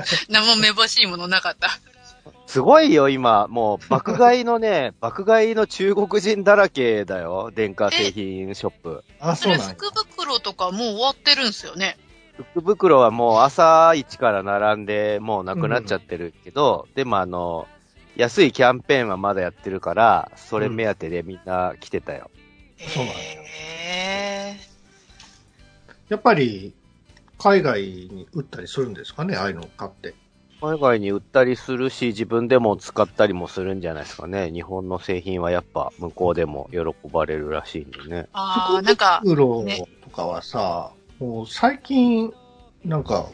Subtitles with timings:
[0.28, 1.70] 何もめぼしいものなかった。
[2.46, 3.46] すごいよ、今。
[3.48, 7.50] もう、爆買いのね、 爆買いの中国人だらけだよ。
[7.54, 9.04] 電化製品ショップ。
[9.20, 11.96] あ、それそうなんや福袋とかもう終わってるんですよね？
[12.54, 17.68] 福袋はもう朝一から並んで、もうなくなっちゃってるけど、でもあの、
[18.16, 22.30] 安いキャンペーンはまだやってるから、それ目当てでみんな来てたよ。
[22.78, 24.56] そうなんやへ
[26.08, 26.74] やっぱり、
[27.42, 30.14] 海外に売ったりするんですかね、ああいうの買って。
[30.60, 34.52] 海外に売ったりするし、自分でも使ったりもするんじゃないですかね。
[34.52, 38.28] 日本の製品はやっぱ向こうでも喜ばれるらしいんでね。
[38.32, 42.32] ああ、なんか、袋ねとかはさ、もう最近、
[42.84, 43.26] なんか、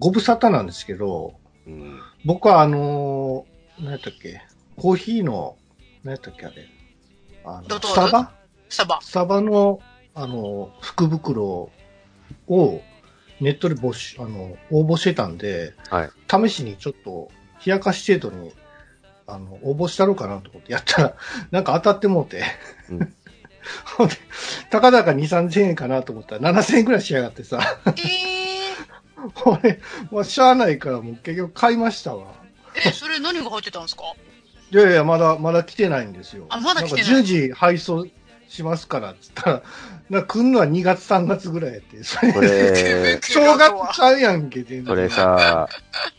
[0.00, 1.34] ご無沙汰なんですけど、
[1.64, 2.00] うん。
[2.24, 4.42] 僕はあのー、何やったっけ、
[4.76, 5.56] コーヒーの、
[6.02, 6.68] 何やったっけあれ、
[7.44, 8.32] あの、スタバ？
[8.68, 8.98] スタバ。
[9.00, 9.78] スタバの、
[10.16, 11.70] あの、福袋
[12.48, 12.82] を
[13.42, 16.10] ネットで募集、あの、応募してたんで、はい。
[16.48, 17.30] 試しにちょっと、
[17.64, 18.52] 冷やかし程度に、
[19.26, 21.14] あの、応募したろうかなと思ってやったら、
[21.50, 22.42] なんか当たってもうて。
[22.90, 23.14] うん
[23.96, 24.16] ほんで、
[24.70, 27.92] たかだか2、3000円かなと思ったら7000円くらいしやがってさ、え
[29.34, 32.34] これ、 まあ、しゃあないからもう結局買いましたわ。
[32.74, 34.02] ー、え、それ何が入ってたんですか？
[34.72, 36.46] いやいや、まだ、まだ来てないんですよ。
[36.48, 38.04] あまだ来てないんか順次配送
[38.52, 39.62] しますから、つったら、
[40.10, 44.86] な来んのは2月3月ぐらいやって、それこれ、正月ちゃうやんけ、全然。
[44.86, 45.68] それさ、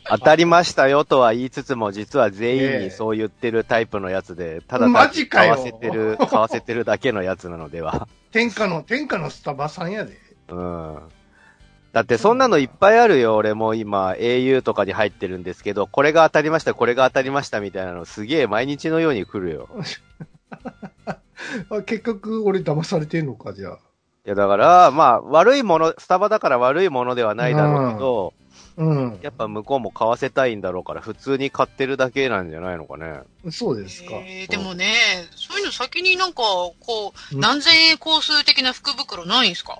[0.10, 4.90] 当たりましたよとは言いつつも、実は全員ええにそう言ってるタイプのやつで、ただ
[5.30, 8.08] 買わせてる、買わせてるだけのやつなのでは。
[8.32, 10.18] 天下の、天下のスタバさんやで。
[10.50, 11.00] うん。
[11.92, 13.36] だってそんなのいっぱいあるよ。
[13.36, 19.70] 俺も今 au とかに入ってるんですけど、これが当たりました、これが当たりましたみたいなのすげえ毎日のように来るよ。
[21.70, 23.80] あ結局、俺騙されてんのか、じゃあ。
[24.26, 28.34] いやだから、まあ悪いもの、スタバだから悪いものではないだろうけど、
[28.78, 29.20] うん。
[29.22, 33.20] やっぱ向こうも買わせたいんだろうから普通に買ってるだけなんじゃないのかね。
[33.52, 34.12] そうですか。
[34.16, 34.96] えー、でもね、
[35.36, 39.80] そういうの先になんか、こう、うん何千円工数的な福袋ないんですか？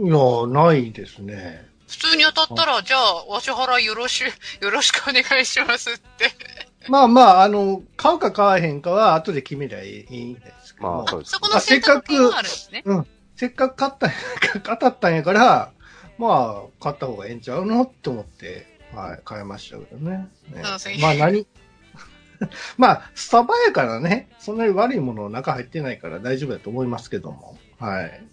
[0.00, 1.68] いや、ないですね。
[1.88, 4.24] 普通に当たったら、じゃあ、わし払いよろし、
[4.60, 6.32] よろしくお願いしますって。
[6.88, 12.84] まあまあ、あの、買うか買わへんかは後で決めりゃいいんですけども、まあそうですそこの選択権はあるんですね。
[13.36, 14.16] せっかく買ったんや、
[14.62, 15.72] 当たったんやから、
[16.18, 20.28] まあ、買った方がええんちゃうのって思って、はい、買いましたけどね。
[20.52, 20.62] ね
[21.00, 21.46] まあ何？
[22.76, 27.58] まあ、スタバやからね、そんなに悪いもの中入ってないから大丈夫だと思いますけども。
[27.78, 28.24] はい。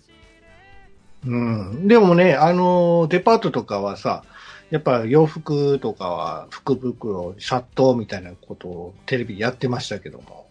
[1.26, 1.88] うん。
[1.88, 4.24] でもね、あの、デパートとかはさ、
[4.72, 10.48] やっぱ洋服とかは福袋、シャットみたいなことをテレビでやってましたけども。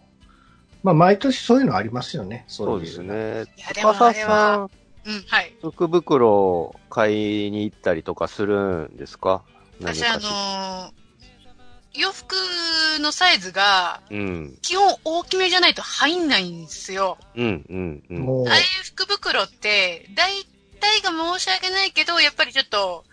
[0.83, 2.45] まあ、毎年そういうのありますよね。
[2.47, 3.43] そういですね。
[3.57, 4.69] いや、でも司あれさは、ん、うん、
[5.27, 5.53] はい。
[5.61, 9.43] 福袋を買いに行ったりとかするんですか？
[9.79, 10.91] 何私、あのー
[11.93, 12.35] 洋服
[13.01, 14.57] のサイズが、うん。
[14.61, 17.17] 基本大きめじゃないと入んないんですよ。
[17.35, 18.19] うん、うん、うん。
[18.21, 18.63] もうああいう
[18.95, 20.31] 福袋って、大
[20.79, 23.03] 体が申し訳ないけど、やっぱりちょっと、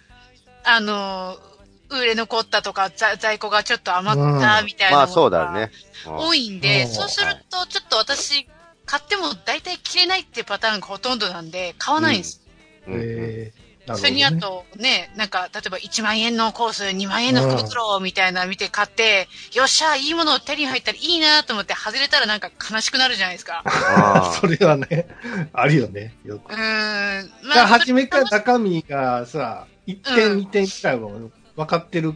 [0.68, 1.48] あのー
[1.90, 5.70] 売れ残ったとか、在在庫がちょっと余ったみたいなまあのそうだね。
[6.04, 8.46] 多いんで、うんそうすると、ちょっと私、
[8.84, 12.42] 買っても大体着れないっていうパターンがほとんどなんで、買わないんです。
[12.86, 23.62] うんうんえーねそれにあとね、なんか、例えば1万円のコース、2万円の福袋みたいなの見て買って、よっしゃ、いいもの手に入ったらいいなと思って外れたらなんか悲しくなるじゃないですか。
[23.64, 25.06] あ それはね、
[25.54, 26.52] あるよね、よく。
[26.52, 27.32] うーん。
[27.50, 31.10] じゃあ、初めから中身がさ、1点、うん2点くらいは
[31.56, 32.14] 分かってる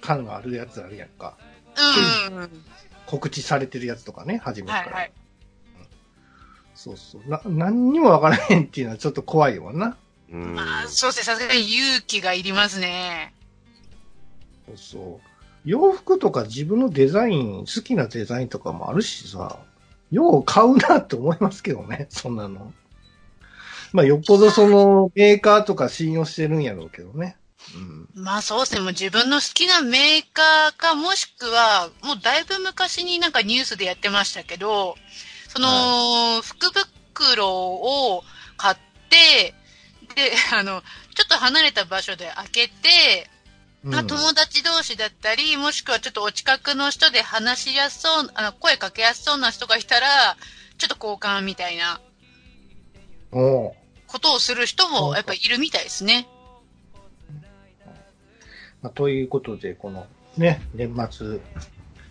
[0.00, 1.36] 感があるやつあるやんか。
[2.30, 2.48] うん。
[3.06, 4.78] 告知されてるやつとかね、初めから。
[4.80, 5.12] はいはい。
[6.74, 7.28] そうそう。
[7.28, 9.98] な、何にも分からへんっていうのはちょっと怖いわな。
[10.32, 10.54] うん。
[10.54, 13.34] まあ、そうですね、さすがに勇気がいりますね。
[14.66, 15.30] そうそう。
[15.66, 19.58] 洋服とか自分のデザイン、好きなデザインとかもあるしさ、
[20.10, 22.72] よう買うなって思いますけどね、そんなの。
[23.92, 27.36] まあ、よっぽどそのメーカーとか信用してるんやろうけどね。
[27.74, 28.08] うん。
[28.22, 34.96] まあそうですね、もう自分の好きなメーカーか、もしくは、もうだいぶ昔になんかニュースでやってましたけど、
[35.48, 38.22] その、福袋を
[38.56, 38.76] 買っ
[39.08, 39.54] て、
[40.14, 40.82] で、 あの、
[41.14, 43.30] ちょっと離れた場所で開けて、
[43.84, 43.92] うん。
[43.92, 50.36] まあ、友達同士だったり、もしくはちょっとお近くの人で話しやすそう、あの、声かけやすそうな人がいたら、
[50.78, 52.00] ちょっと交換みたいな。
[53.32, 53.79] おう
[54.10, 56.26] ことをする人もやっぱいるみたいですね。
[58.82, 61.38] まあ、ということで、このね、年末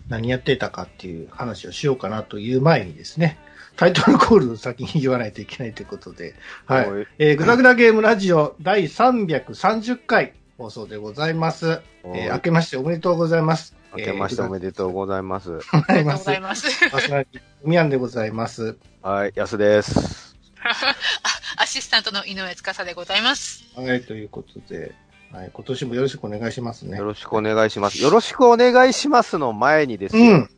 [0.08, 3.38] 何やってたかっていう話をしようかなという前にですね、
[3.76, 6.36] タイトルコールを先に言わないといけないということで、
[6.66, 6.92] はい。
[6.92, 11.82] はいえー、グダグダゲームラジオ第330回、放送でございます。
[12.04, 13.76] おえー明けましておめでとうございます。
[13.92, 15.50] 明けましておめでとうございます。
[15.50, 16.56] ございますありがとうござ。
[16.56, 16.90] います。
[16.92, 18.78] パーソナリティ、みやんでございます。
[19.02, 20.38] はい、安です。
[21.70, 23.64] アシスタントの井上司でございます。
[23.76, 24.92] はい、ということで、
[25.32, 27.04] はい、今年もよろしくお願いしますねよ。
[27.04, 28.02] ろしくお願いします。
[28.02, 30.24] よろしくお願いしますの前にですよ。
[30.24, 30.50] うん。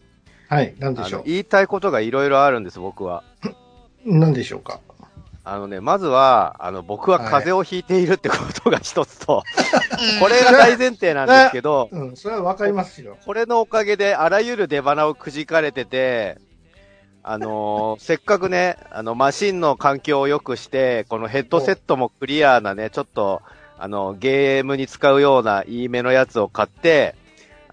[0.47, 3.25] はい、なんであしょの言いたいことがいろいろあるんです、僕は。
[4.05, 4.17] う。
[4.17, 4.79] なんでしょうか。
[5.43, 9.43] あのね、まずは、あの、僕は風邪をひいているってことが一つと、
[10.15, 13.17] うんこれが大前提なんですけど、うん、それはわかりますよ。
[13.25, 16.37] これのおかげであらゆる出花をくじかれてて、
[17.23, 23.41] あのーせっかくね、あの、マシンの環境を良くして、このヘッドセットもクリアなね、ちょっと、
[23.77, 27.15] あの、ゲームに使うようないい目のやつを買って、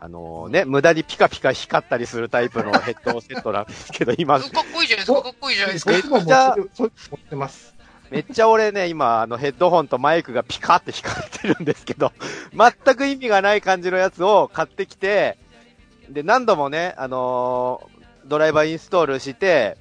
[0.01, 5.23] あのーね、無駄にピカピカ光ったりするタイプのヘッドセットなんですけど、今、かっこいいじゃないですか。
[5.23, 5.93] かっこいいじゃないですか。
[5.93, 7.75] 僕も持ってる、そう持ってます。
[8.11, 12.13] めっちゃ俺ね、今、あの、ヘッドホンとマイクがピカって光ってるんですけど、
[12.53, 15.37] 全く意味がない感じのやつを買ってきて、
[16.09, 17.98] で、何度もね、あのー
[18.29, 19.77] ドライバーインストールして、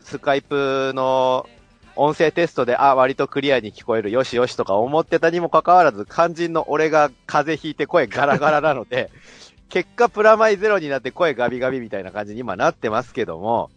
[0.00, 1.48] スカイプの
[1.96, 9.10] 音声テストで、あ、割とクリアに聞こえる、よしよしとか思ってたにもかかわらず、肝心の俺が風邪ひいて声ガラガラなので、
[9.68, 13.70] 結果プラマイゼロになって声ガビガビみたいな感じに今なってますけども、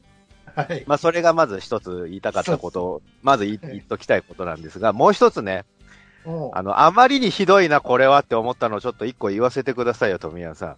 [0.56, 0.84] はい。
[0.88, 5.66] まあ、それがまず一つ言いたかったことを、まず言言っときたいことなんですが、もう一つね、
[6.54, 10.76] あの、あまりにひどいな、これはって思ったのをちょっと一個言わせてくださいよ、富谷さん。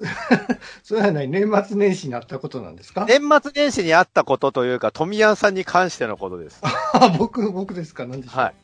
[0.84, 3.06] それは何年末年始にあったことなんですか？
[3.08, 6.60] 年末年始にあったことというか、富谷さんに関してのことです。
[6.62, 8.06] あ、僕、僕ですか？
[8.06, 8.38] 何でしょう？
[8.38, 8.54] はい。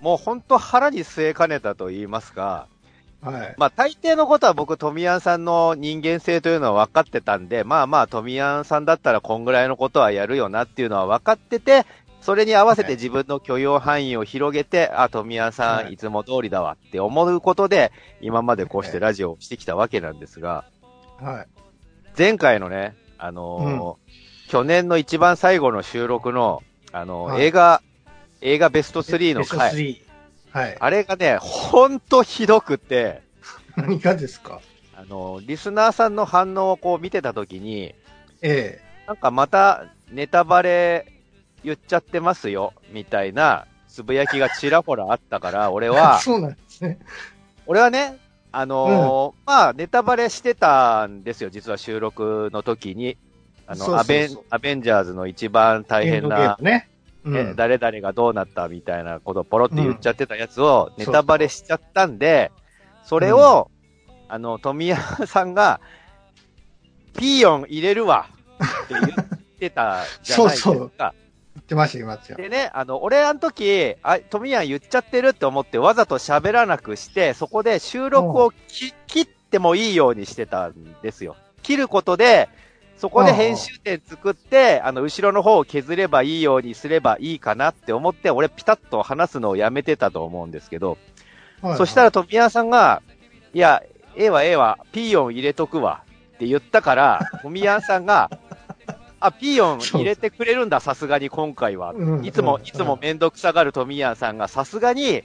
[0.00, 2.68] もう本当腹に据えかねたと言いますか、
[3.20, 3.54] はい。
[3.58, 11.84] まあ大抵のことは僕、富谷さんの人間性というのは分かってたんで、まあまあ富谷さんだったらこんぐらいのことはやるよなっていうのは分かってて、
[12.20, 20.64] それに合わせて自分の許容範囲を広げて、あ、富谷さはいんいつも通りだわって思うことで、今までこうしてラジオをしてきたわけなんですが、
[21.20, 21.46] はい。
[22.16, 24.08] 前回のね、あのー
[24.50, 26.62] 去年の一番最後の収録の、
[26.92, 27.82] あのーはい映画、
[28.40, 30.00] 映画ベスト3のベスト回、3。
[30.52, 30.76] はい。
[30.80, 33.22] あれがね、ほんとひどくて、
[33.76, 34.60] 何がですか？
[34.96, 37.94] あのーリスナーさんの反応をこう見てたときに、
[38.40, 41.12] えなんかまたネタバレ
[41.64, 45.90] 言っちゃってますよ、みたいなつぶやきがちらほらあったから、俺え。
[45.90, 46.98] は、 そうなんですね。
[47.66, 48.16] 俺はね、
[48.50, 53.16] あのーまあ、ネタバレしてたんですよ、実は収録の時に。
[53.66, 56.88] あの、アベン、アベンジャーズの一番大変なム、ね。
[57.24, 57.56] うねん。
[57.56, 62.50] 誰々がどうなったみたいなことをポロって言っちゃってたやつをネタバレしちゃったんで、
[63.04, 63.70] それを、
[64.28, 65.80] あの、富谷さんが、
[67.18, 68.28] ピーヨン入れるわ
[68.84, 70.70] って言ってたじゃないですか。
[70.72, 71.27] そうそう言
[72.14, 72.42] ってま。
[72.42, 81.36] でね、あの、俺あの時、あ、富谷言っちゃってるって思ってわざと喋らなくして、そこで収録をき切ってもいいようにしてたんですよ。
[81.62, 82.48] 切ることで、
[82.96, 90.98] そこで編集点作って、あの、後ろの方を削ればいいようにすればいいかなって思って、俺ピタッと話すのをやめてたと思うんですけど、
[91.60, 93.02] はいそしたら富谷さんが、
[93.52, 93.82] いや、
[94.16, 96.02] ええわええわ、ピーヨン入れとくわ
[96.34, 98.30] って言ったから、富谷さんが、
[99.20, 101.92] あ、ピーヨン入れてくれるんだ、さすがに今回は。
[101.92, 105.24] うんいつもう、んいつもめんどくさがる富谷さんが、さすがに、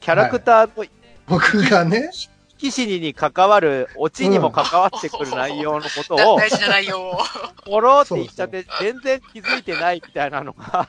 [0.00, 0.84] キャラクターの
[1.26, 2.10] 僕がね、
[2.58, 7.18] 騎士に関わる、オチにも関わってくる内容のことを、だ大事な内容を。
[7.64, 10.88] ポロって言っちゃって、全然気づいてないみたいなのが、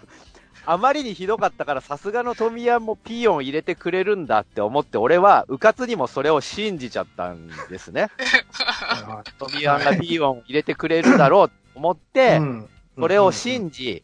[0.65, 8.09] あまりにひどかったから、さすがの富谷もピーヨン入れてくれるんだって思って、俺は、うかつにもそれを信じちゃったんですね。
[9.39, 12.69] 富谷がピーヨン入れてくれるだろうと思って、うん
[12.99, 14.03] それを信じ、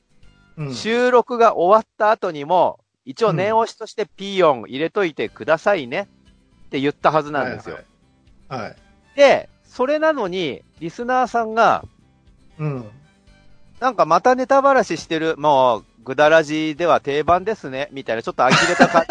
[0.56, 6.08] うん収録が終わった後にも、一応念押しとしてピーヨン入れといてくださいね
[6.68, 7.80] って言ったはずなんですよ。
[8.48, 8.70] はいはい。
[8.70, 8.76] はい。
[9.16, 11.84] で、それなのに、リスナーさんが、
[12.60, 12.86] うん。
[13.80, 19.06] なんかまたネタばらししてる、もう、ぐだらじでは定番ですね、みたいな、ちょっと呆れた感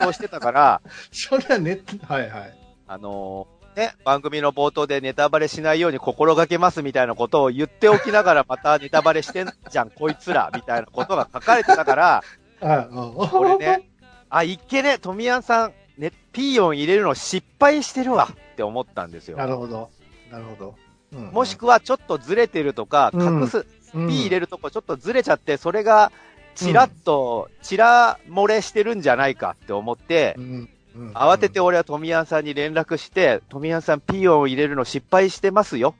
[0.00, 0.80] じ をしてたから、
[1.12, 2.58] それはね、はいはい。
[2.86, 12.22] あのーね、番組の冒頭でネタバレしないように心がけますみたいなことを言っておきながらまたネタバレしてんじゃん、こいつら、みたいなことが書かれてたから、
[12.60, 12.88] あ
[13.32, 13.88] 俺ね、
[14.28, 19.46] あ、いっけね、富谷さん、ね、ピーヨン入れるの失敗してるわって思ったんですよな。
[19.46, 19.90] るほど。
[20.32, 20.74] なるほど。
[21.12, 23.58] うんもしくはちょっとずれてるとか、うん隠す、
[23.94, 26.10] うんピー入れるとこちょっとずれちゃって、それが、
[26.56, 30.68] ちらっと、ちら漏れしてるんじゃないかって思ってう、ん
[30.98, 35.94] うん慌てて俺は富谷さんに連絡して、富谷さんピーヨンを入れるの失敗してますよ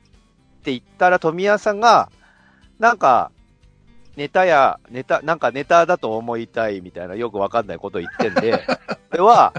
[0.59, 2.11] って言ったら富谷さんが、
[2.79, 3.31] なんか、
[4.15, 8.57] ネタや、ネタ、なんかネタだと思いたいみたいなよくわかんないことを言ってんで、
[9.11, 9.53] これは、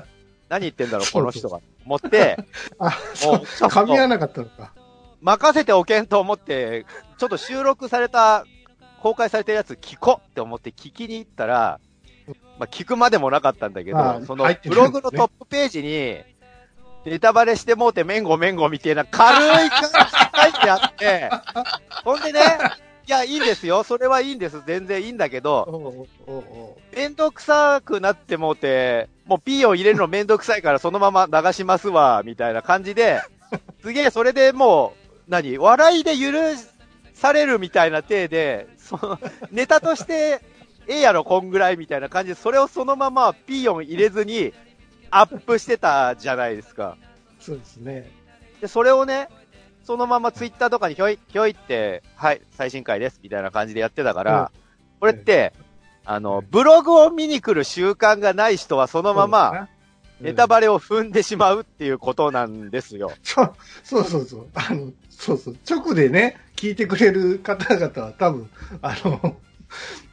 [0.50, 1.60] 何言ってんだろう、この人が。
[1.86, 2.36] 思って、
[2.78, 2.90] あ、
[3.24, 4.72] もそう噛み合わと、なかったのか。
[5.22, 6.84] 任せておけんと思って、
[7.18, 8.44] ちょっと収録された、
[9.00, 11.80] 公開されてるやつ聞こって思って聞きに行ったら、
[12.60, 16.18] まあ、聞くまでもなかったんだけあど、そのブログのトップページに、
[17.06, 19.98] ネタバレしてもうてめんごめんごみたいな軽い感じで
[20.42, 21.30] 書いてあって、
[22.04, 22.40] ほんでね、
[23.06, 23.82] いや、いいんですよ。
[23.82, 24.62] それはいいんです。
[24.66, 26.06] 全然いいんだけど、
[26.94, 33.22] めんどくさくなってもうて、もうピーを入れるのめんどくさいからそのまま流しますわ、みたいな感じで、
[33.80, 35.56] すげえそれでもう、何？
[35.56, 36.32] 笑いで許
[37.14, 39.18] されるみたいな体で、その、
[39.50, 40.42] ネタとして、
[40.86, 44.52] ええやろ、こんぐらいみたいな感じで、それをそのままピーヨン入れずに、
[45.10, 46.96] アップしてたじゃないですか。
[47.38, 48.10] そうですね。
[48.60, 49.28] で、それをね、
[49.84, 54.52] そのままツイッターとかにひょい、ひょいって、はい、最新回です、みたいな感じでやってたから、
[55.00, 55.52] これって、
[56.04, 59.68] あの、ブログを見に来る習慣がない人はそのまま、
[60.20, 63.10] ネタババレを踏んでしまうっていうことなんですよ。
[63.22, 64.46] そうそうそうそう。
[64.54, 65.56] あの、そうそう。
[65.68, 68.50] 直でね、聞いてくれる方々は多分、
[68.82, 69.36] あの、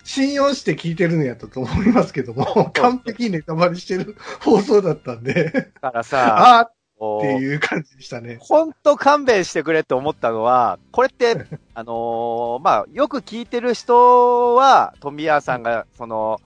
[0.07, 8.37] 信用して聞いてるんやったと思いますけども、完璧にネタバレしてる放送だったんで、だからさ、あーっていう感じでしたね。
[8.39, 11.45] ほんと勘弁してくれって思ったのは、これって、
[11.75, 16.39] あのーまあ、よく聞いてる人は、富谷さんが、その、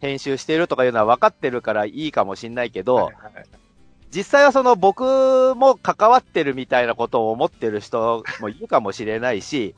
[0.00, 3.46] 編集してるとかいうのは分かってるからいいかもしんないけど、はいはい。
[4.10, 9.76] 実際はその僕も関わってるみたいなことを思ってる人もいるかもしれないし、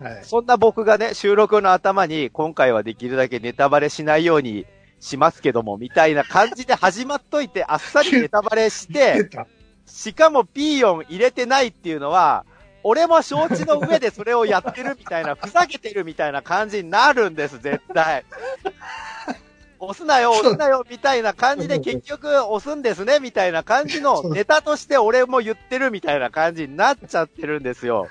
[0.00, 4.66] はいそんな僕がね、収録の頭に今回はできるだけネタバレしないように
[5.00, 9.46] しますけども、みたいな感じで始まっといて、あっさりネタバレし出て、 た。
[9.86, 12.44] しかもピーヨン入れてないっていうのは、
[12.84, 18.24] 俺も承知の上でそれをやってるみたいな、ふざけてるみたいな感じになるんです、絶対。
[19.78, 28.08] 押すなよ、押すなよ、みたいな感じで結局押すんですね、みたいな感じのネタとして俺も言ってるみたいな感じになっちゃってるんですよ。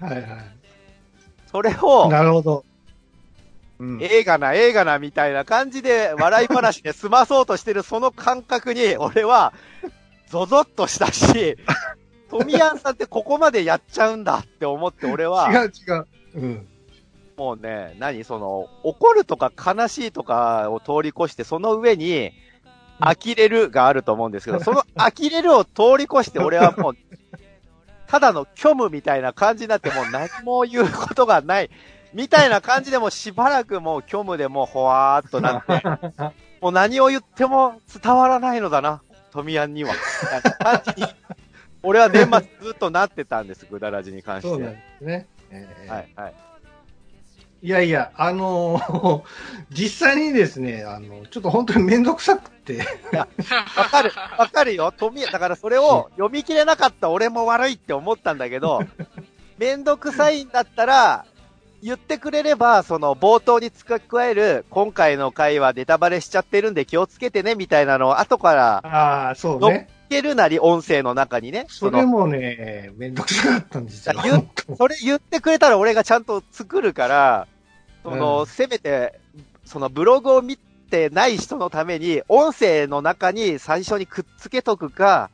[0.00, 0.59] はいは
[1.50, 1.74] それい。
[1.80, 2.64] を、なるほど。
[3.78, 3.98] うん。
[4.02, 9.52] 映画な、映画な、みたいな感じで笑い話で済まそうとしてるその感覚に、俺は、
[10.28, 11.56] ゾゾッとしたし、
[12.30, 16.06] 富谷さんってここまでやっちゃうんだって思って、俺は、違う違う。
[16.34, 16.66] うん。
[17.36, 22.32] もうね、何その、怒るとか悲しいとかを通り越して、その上に、
[23.00, 26.94] 呆れるがあると思うんですけど、その呆れるを通り越して、俺はもう、
[28.10, 31.70] ただの虚無みたいな感じになって、もう何も言うことがない、
[32.12, 35.82] みたいな感じでもうしばらくもう虚無でもうほわーっとなって、
[36.60, 39.00] もう何を言っても伝わらないのだな、
[39.30, 39.94] 富谷には。
[40.96, 41.06] に、
[41.84, 44.48] 俺は年末ずっとなってたんです、ぐだらじに関して。
[44.48, 45.28] そうなんですね。
[45.50, 46.49] えーはい、はい。
[47.62, 49.22] いやいや、あのー
[49.70, 52.78] 実際にですね、あの、ちょっと本当にめんどくさくて、
[53.14, 53.26] わ
[53.90, 54.92] かる、わかるよ。
[54.96, 58.80] 富谷、だからそれを読み切れなかった俺も悪いって思ったんだけど、
[59.58, 61.26] めんどくさいんだったら、
[61.82, 69.88] 言ってくれれば、その冒頭に付け加える、今回の回はネタバレしちゃってるんで気をつけてね、みたいなのを後からああ、そうね。
[70.10, 71.66] けるなり、音声の中にね。
[71.68, 74.20] それもね、めんどくさかったんですよ。
[74.22, 74.44] 言っ
[74.76, 77.46] それ言ってくれたら俺がちゃんと作るから、
[78.02, 79.18] その、うんせめて、
[79.64, 85.30] そのブログを見てない人のために、音声の中に最初にくっつけとくか、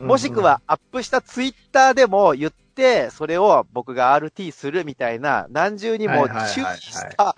[0.00, 7.36] もしくはアップしたツイッターでも言って、それを僕が RT するみたいな、何重にも注意した、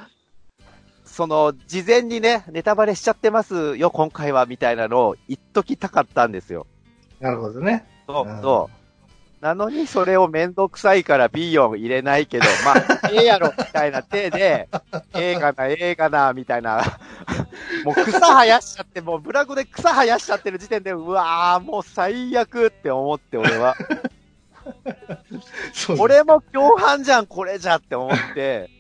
[1.18, 6.68] その、事前にね、ネタバレしちゃってますよ、今回は、みたいなのを言っときたかったんですよ。
[7.18, 7.84] なるほどね。
[8.06, 8.70] そううんそ
[9.40, 9.44] う。
[9.44, 14.68] なのに、それをめんどくさいからビーヨン入れないけど、まあ、 ええやろ、みたいな手で、
[15.14, 16.84] 映画な、映画な、みたいな。
[17.84, 23.75] もう草生やしちゃって、もうブラグで草生やしちゃってる時点で、うわー、もう最悪って思って、俺は。
[25.98, 28.70] 俺も共犯じゃん、これじゃって思って。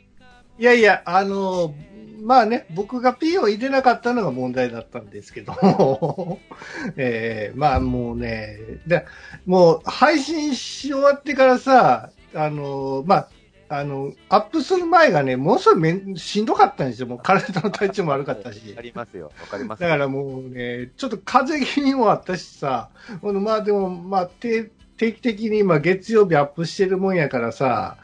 [0.60, 1.74] いやいや、あの、
[2.20, 6.40] まあね、僕が P を入れなかったのが問題だったんですけども、
[6.96, 9.04] えーまあもうね、で、
[9.46, 13.28] もう配信し終わってからさ、あの、まあ、
[13.70, 17.06] あの、アップする前がね、ものすごいめんしんどかったんですよ。
[17.06, 18.82] もう体の体調も悪かったしわか。
[18.82, 22.88] りますよ、わかりますだからもうね、ちょっと風邪気味もあったしさ、
[23.22, 27.96] まあでも、まあ定定期的に今月曜日アップしてるもんやからさ、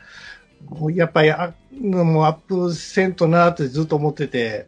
[0.94, 4.66] やっぱりあ、もうアップせんとなってずっと思ってて、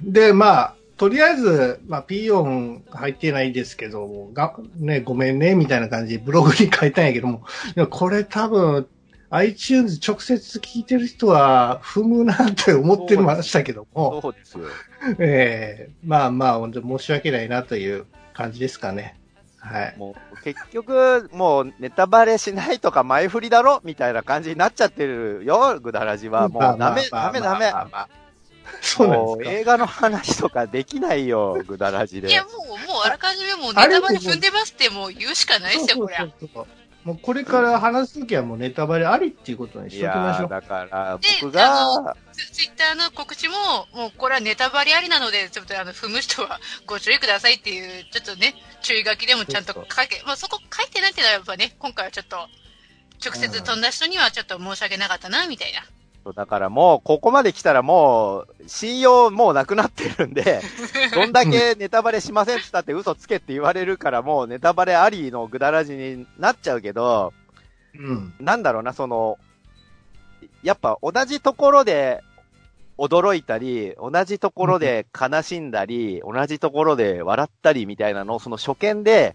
[0.00, 7.42] で、まあ、とりあえず、まあ、P 音入ってないですけど、が、ね、ごめんね、みたいな感じでブログに書いたんやけども、
[7.76, 8.86] いやこれ多分、
[9.30, 14.64] iTunes 直接聞いてる人は踏むなって思ってましたけども、そうですよ。
[15.18, 18.04] ええまあまあ、本当に申し訳ないなという
[18.34, 19.18] 感じですかね。
[19.62, 19.94] はい。
[19.96, 26.48] もう結局、もうネタバレしないとか前振りだろみたいな感じになっちゃってるよ、グダラジは。
[26.48, 27.72] もうダメ、ダメダメ。
[28.80, 29.50] そうなんですか。
[29.60, 32.28] 映画の話とかできないよ、グダラジで。
[32.28, 36.16] いや、もう、もうあらかじめもうネタバレ踏んでますってもう言うしかないですよ、これ。
[37.04, 40.48] もうこれから話すときはもうネタバレありっていうことにしいときましょう。
[40.48, 43.54] だから、で僕が、ツツイッターの告知も、
[43.92, 52.36] もうこれはネタバレありなので、ちょっとあの、踏む人はご注意くださいっていう、ちょっとね、注意書きでもちゃんと書け、まあそこ書いてないってのはやっぱね、今回はちょっと、
[53.24, 55.80] 直接飛んだ人にはちょっと申し訳なかったな、みたいな。
[56.30, 60.60] だからもう、ここまで来たらもう、信用もうなくなってるんで、
[61.12, 67.32] どんだけネタバレしませんって言ったって嘘つけって言われるからもうネタバレありのグダラジになっちゃうけど、
[67.98, 68.34] うん。
[68.40, 69.38] なんだろうな、その、
[70.62, 72.22] やっぱ同じところで
[72.98, 79.34] 驚いたり、同じところで悲しんだり、同じところで笑ったりみたいなのをその初見で、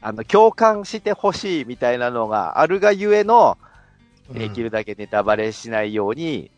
[0.00, 3.58] あの、共感してほしいみたいなのがあるがゆえの、
[4.32, 6.50] できるだけネタバレしないように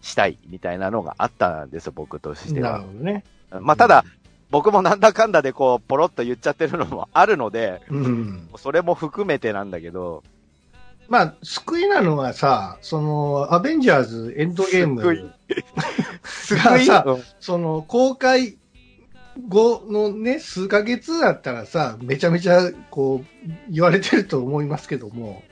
[0.00, 2.72] したいみたいなのがあったんですよ、僕としては。
[2.72, 2.84] なる。
[2.84, 3.24] ほどね。
[3.60, 4.04] まあ、ただ、
[4.50, 8.48] 僕もなんだかんだでこう、ポロッと言っちゃってるのもあるので、うん。
[8.56, 10.22] それも含めてなんだけど、
[11.08, 15.24] まあ、救いなのはさ、その、アベンジャーズエンドゲーム救い？
[16.24, 17.22] すがさうん。
[17.40, 18.58] その、公開
[19.48, 25.42] 後のね、数ヶ月だったらさ、めちゃめちゃ、こう、言われてると思いますけども、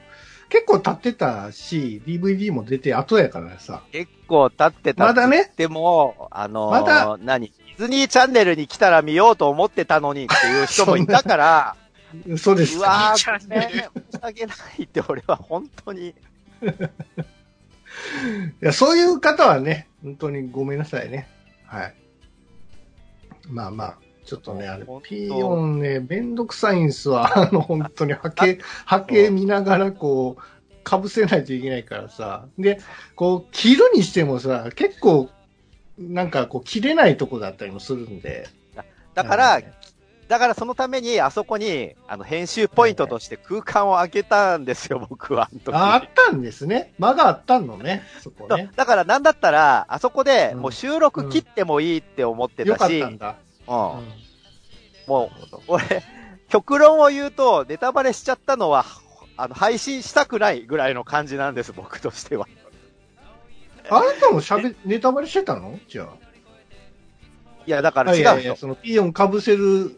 [0.49, 5.05] 結構経ってたし、DVD も出て後やからさ、結構経ってた。
[5.05, 7.19] まだね、でも、あのーまだ？
[7.21, 7.49] 何？
[7.49, 11.77] ディズニーチャンネルに来たら見ようと思ってたのにっていう人もいたから、
[12.39, 13.61] そうですうわチャー、ンネル。
[13.77, 16.15] ね、申し訳ないって俺は本当に、 い
[18.61, 21.29] や、そういう方はね、本当にごめんなさいね。
[21.67, 21.95] はい。
[23.49, 27.31] まあまあ、ちょっとね、あれピーヨンね、めんどくさいんすわ。
[27.39, 32.47] あの、本当に波形、波形見ながらこう、かぶせないといけないからさ。
[32.59, 32.81] で、
[33.15, 35.31] こう、切るにしてもさ、結構、
[35.99, 38.49] なんかこう、切れないとこだったりもするんで。
[39.15, 39.73] だから、はい
[40.29, 45.45] だからそのために、あそこに、あの、編集ポイントとして空間を空けたんですよ、僕は。
[45.45, 46.93] あの時ああったんですね。
[46.99, 48.71] 間があったのね、そこね。
[48.75, 53.37] だからなんだったら、あそこで、うんもう収録切ってもいいって思ってよかったし、たんだ。
[53.69, 54.05] うんうん
[55.07, 56.03] もう、俺、
[56.49, 58.85] 極論を言うと、ネタバレしちゃったのは、
[59.37, 62.49] あの、配信したくないぐらいの感じなんです、僕としては。
[63.89, 65.79] あなたも喋、ネタバレしてたの？
[65.89, 66.09] じゃあ。
[67.67, 68.57] いや、だから違うよいやいや、。
[68.57, 69.97] そのピーヨンかぶせる、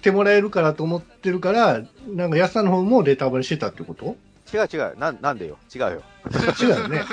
[0.00, 4.16] てもらえるからと思ってるから、なんか安田の方もネタバレしてたってこと？
[4.52, 4.98] 違う違う。
[4.98, 5.58] なん、なんでよ。
[5.74, 6.02] 違うよ。
[6.60, 7.04] 違うよね。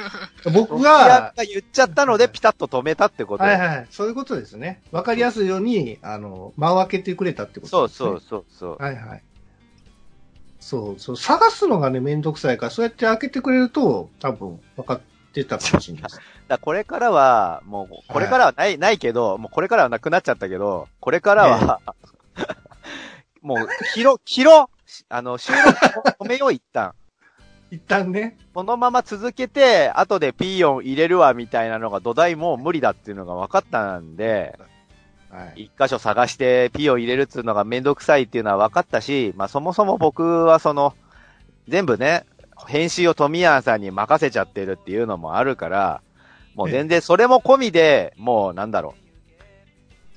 [0.45, 3.43] 僕 僕がが、言っちゃったので、ピタッと止めたってこと。
[3.43, 4.81] はいはい、そういうことですね。
[4.91, 8.09] わかりやすいように、あの、間を空けてくれたってことです、ね。
[8.09, 8.77] そうそうそうそう。
[8.77, 9.23] はいはい。
[10.59, 15.01] そうそう、探すのがね、めんどくさいから、そうやって開けてくれると、多分、分かっ
[15.33, 16.15] てたかもしれないです。
[16.19, 21.81] だからこれからは、もう、これからはない、ないけど、もうこれからはなくなっちゃったけど、これからは、
[23.41, 24.69] もう、切ろ、切ろ
[25.07, 26.93] あの、収録を止めよう、一旦。
[27.71, 34.57] 一旦ね、このまま続けて、後でピーヨン入れるわ、みたいなのが土台もう無理だっていうのが分かったんで、
[35.29, 35.63] はい。
[35.65, 40.95] 一箇所探してピーヨン入れるっていうのがめんどくさいっていうのは分かったし、まあそもそも僕はその、
[41.67, 42.25] 全部ね、
[42.67, 46.01] 編集を富谷さんに任せちゃってるっていうのもあるから、
[46.55, 49.01] もう全然それも込みで、もうなんだろう。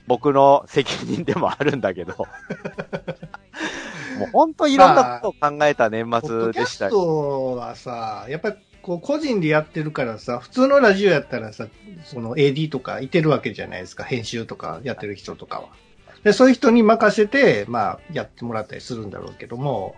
[0.06, 2.14] 僕の責任でもあるんだけど。
[4.18, 6.90] もう本当いろんなことを考えた年ポッ末ドキャスでした。
[6.90, 11.68] トはさ、やっぱりこう個人でやってるからさ、普通のラジオやったらさ、
[12.04, 15.68] その AD とかいてるわけじゃないですか、編集とかやってる人とかは。
[16.24, 19.94] で、そういう人に任せて、まあ、やってもらったりするんだろうけども、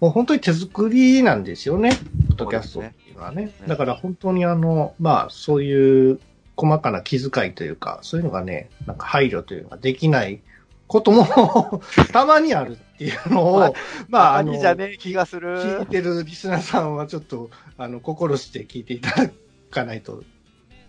[0.00, 1.90] もう本当に手作りなんですよね、
[2.28, 3.46] ポッドキャストっていうのはね。
[3.46, 6.20] ねだから本当にあの、まあ、そういう
[6.56, 10.40] 細かな気遣いというか、そういうのがね、なんか配慮というのができない
[10.90, 11.80] ことも
[12.12, 13.74] たまにあるっていうのを、
[14.08, 15.86] まあ、あの、あじゃねえ気がす聞るい。
[15.86, 17.48] てるリスナーさんはちょっと、
[17.78, 19.30] あの、心して聞いていただ
[19.70, 20.24] かないと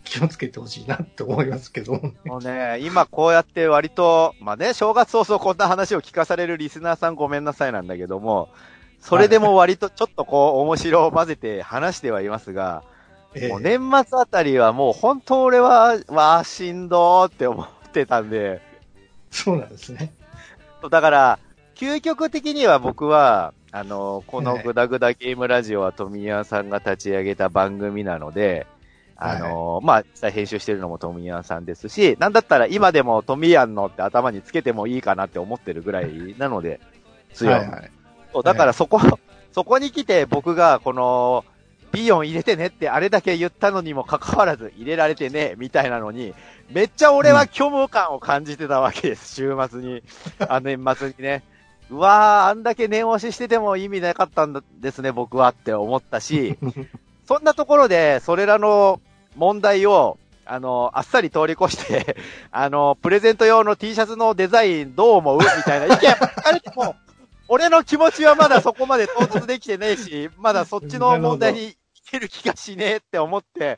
[0.04, 2.14] 気をつけてほしいなって思いますけどもね。
[2.26, 8.50] もうね、今こうやって割と、まあね、正月早々こんな話を聞かされるリスナーさんごめんなさいなんだけども、
[9.00, 12.82] それでも割とちょっとこう面白を混ぜて話してはいますが、
[13.36, 18.71] ええもう年末あたりはもう本当俺は、わあ、しんどーって思ってたんで、
[19.32, 20.14] そうなんですね。
[20.90, 21.40] だから、
[21.76, 28.68] 究極的には僕は、あの、このはいグダグダゲームラジオは富谷さんが立ち上げた番組なので、
[29.16, 36.80] あのーまあ、実際編集してるのもトミヤンさんですし、なんだったら今でもトミヤンのって頭につけてもいいかなって思ってるぐらいなので、
[37.34, 37.54] 強い。
[37.54, 37.92] はいはい。
[38.34, 39.00] そうだからそこ、
[39.52, 41.46] そこに来て僕がこの、
[41.92, 46.34] ビヨン入れてねってあれだけ言ったのにもかかわらず入れられてね、みたいなのに、
[46.70, 50.04] めっちゃ俺は虚無感を感じてたわけです、週末に。
[50.48, 51.44] あの年末にね。
[51.90, 56.58] うわー、あんだけ念押ししてても意味なかったんですね、僕はって思ったし、
[57.28, 59.02] そんなところで、それらの
[59.36, 62.16] 問題を、あの、あっさり通り越して、
[62.52, 66.96] あの、プレゼント用の T シャツのデザインどう思うみたいな意見聞かれても、
[67.50, 71.76] 俺の気持ちはまだそこまで到達できてねえし、まだそっちの問題にい
[72.12, 73.78] ける気がしねえって思って、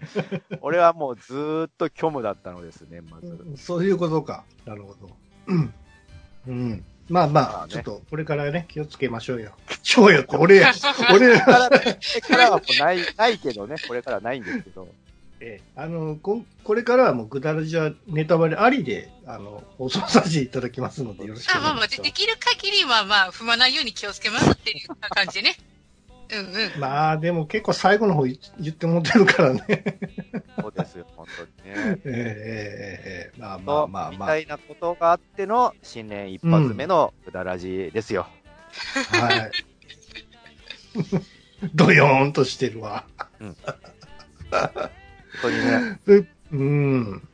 [0.61, 3.37] 俺はもうずーっと虚無だったのですね、まず。
[3.57, 4.43] そういうことか。
[4.65, 5.09] なるほど。
[5.47, 5.73] うん。
[6.47, 6.85] うん。
[7.09, 9.51] まあまあ、まあねちょっとこれからね、気をつけましょうよ。
[9.83, 10.63] そうよって、俺、
[11.13, 14.87] 俺、これからこれからはもうない、ないけどね、これからはないんですけど。
[15.39, 22.03] ええあのこん、これからはもうぐだらじゃネタバレありで、あの、放送させていただきますので、よろしくあまあまあ、お願いしま。
[22.03, 25.57] ですできる限りはまあ、踏まないように気をつけますっていう感じでね。
[26.35, 26.79] うんうん。
[26.79, 29.63] まあ、でも結構最後の方言言ってもってるからね。
[29.69, 29.99] え
[30.59, 31.99] そうですよ、本当にね。
[32.05, 34.11] ええええええまあまあと、まあまあ。
[34.11, 38.27] みたいなことがあっての新年一発目のうだらじですよ。
[39.11, 39.51] はい。
[41.73, 43.05] ドヨーンとしてるわ。
[43.39, 43.55] 本
[45.41, 45.99] 当にね。
[46.05, 47.27] ううん。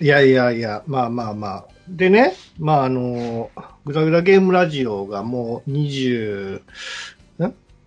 [0.00, 1.66] いやいやいや、まあまあまあ。
[1.88, 3.50] でね、まああの、
[3.84, 6.62] ぐだぐだゲームラジオがもう20、ん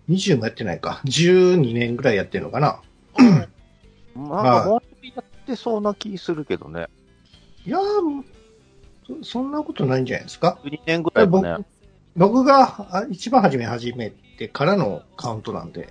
[0.08, 1.00] ?20 もやってないか。
[1.04, 2.80] 12年ぐらいやってるのかな。
[3.18, 3.46] なん
[4.16, 6.86] かもうやってそうな気するけどね。
[7.64, 8.24] いやー
[9.06, 10.58] そ、そんなことないんじゃないですか。
[10.64, 11.64] 12年ぐらいもね僕。
[12.16, 15.88] 僕があ一番初め始めてからのカウントなんで、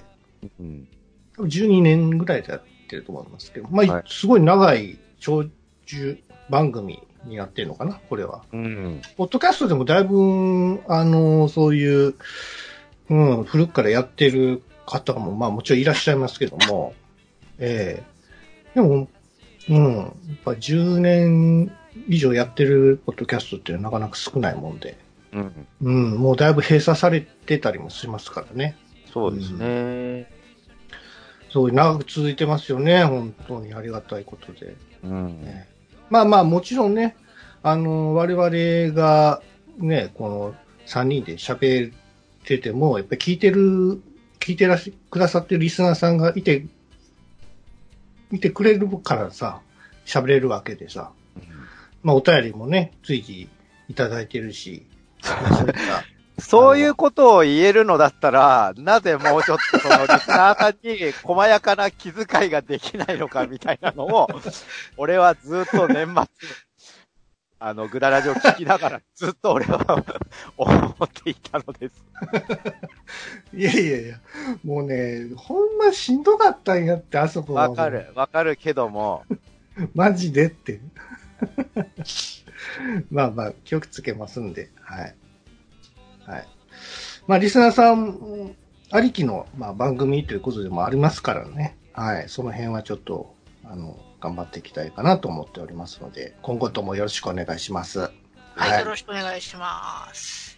[0.60, 0.88] うん。
[1.36, 5.46] 多分12年ぐらいでやってると思いますけど、まあ、はいすごい長い長
[5.86, 8.44] 寿番組になってるのかな、これは。
[8.52, 9.02] うん。
[9.16, 12.16] ポッドキャストでもだいぶ、あの、そういう、
[13.10, 16.94] うん、古くからやってる方も、まあもちろんいらっしゃいますけども、
[17.60, 18.18] ええ
[18.76, 19.08] でも、
[19.70, 20.12] うん、やっ
[20.46, 21.72] ぱ10年
[22.08, 24.98] 以上やってるポッドキャストってなかなか少ないもんで、
[25.34, 25.68] うん。
[25.82, 28.78] うん、もうだいぶ閉鎖されてたりもしますからね。
[29.12, 30.32] そうですね。
[31.50, 34.76] そう、長く続いてますよね、本当にありがたいことで。
[35.04, 35.42] うん。
[35.42, 35.68] ね
[36.10, 37.16] まあまあ、もちろんね、
[37.64, 39.42] あの、我々が
[39.80, 41.92] ね、この3人で喋
[42.48, 44.02] ってても、やっぱり聞いてる、
[44.40, 46.66] 聞いてらし、くださってるリスナーさんがいて、
[48.32, 49.60] いてくれるからさ、
[50.06, 51.12] 喋れるわけでさ、
[52.04, 53.50] まあお便りもね、随時
[53.90, 54.86] いただいてるし、
[55.22, 56.04] そういった
[56.40, 64.28] そういうことを言えるのだったら、なぜもうちょっとそのリスナーさんに細やかな気遣いができないのかみたいなのを、
[64.98, 66.24] 俺はずっと年末、
[67.60, 70.04] あの、グダラジを聞きながら、 ずっと俺は
[70.56, 70.72] 思
[71.04, 72.06] っていたのです。
[73.54, 74.20] いやいやいや、
[74.64, 79.24] もうね、ほんましんどかったんやって、あそこはわかる、わかるけども、
[79.96, 80.80] マジでって。
[83.10, 85.16] まあまあ、気をつけますんで、はい。
[86.26, 86.48] はい。
[87.28, 88.56] まあ、リスナーさん
[88.92, 91.78] ありきの、まあ、番組ということでもありますからね。
[91.94, 92.30] はい。
[92.30, 98.00] その辺はちょっと、あの、頑張っていきたいかなと思っておりますので、今後ともよろしくお願いします。
[98.56, 100.58] はい、よろしくお願いします。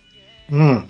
[0.50, 0.60] うん。
[0.69, 0.89] うん。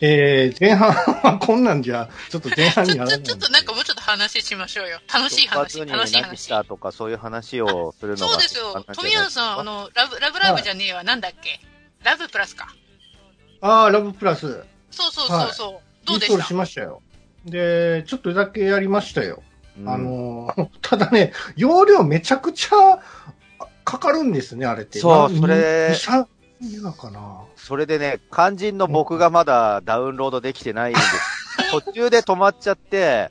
[0.00, 5.00] えー、前半はこんなんじゃ、ちょっと前半ちょ、にならないちょ、ちょっとなんかもうちょっと話しましょうよ。
[5.12, 6.22] 楽しい話、楽しい話。
[6.22, 8.84] 何したとかそういう話をするのがそうですよ。
[8.94, 11.04] 富谷さん、あの、ラブ、ラブラブじゃねえわ。
[11.04, 11.60] なんだっけ？
[12.02, 12.74] ラブプラスか。
[13.60, 16.06] ああ、ラブプラス、そうそうそうそう。
[16.06, 17.02] どインストールうでしたしましたよ。
[17.44, 19.42] で、ちょっとだけやりましたよ。
[19.78, 23.00] うんあのー ただね、容量めちゃくちゃ
[23.84, 24.98] かかるんですね、あれって。
[24.98, 26.26] そうなそれ2 3
[26.60, 27.42] ギガかな。
[27.56, 31.70] それでね、肝心の僕がまだダウンロードできてないんです。
[31.70, 33.30] 途中で止まっちゃって、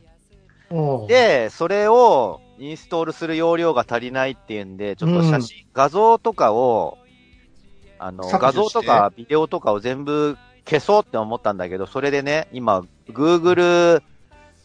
[0.69, 6.97] うん、で、それをインストールする容量が足りないっていうんで、ちょっと写真、画像とかを、
[7.99, 14.01] あの、画像とかビデオとかを全部消そうって思ったんだけど、それでね、今、Google、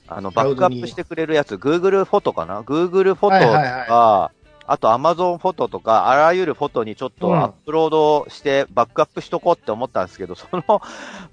[0.09, 4.39] あの、バックアップしてくれるやつ、Google フォトかな ?Google フォトとか、はいはい
[4.71, 10.83] あと Amazon フォトとか、あらゆるフォトにちょっとうんアップロードしてバックアップしとこうって思ったんですけど、 その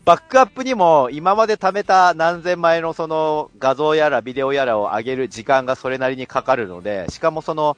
[0.06, 7.76] バックアップにも今まで貯めた何千枚のその画像やらビデオやらを上げる時間がそれなりにかかるので、しかもその、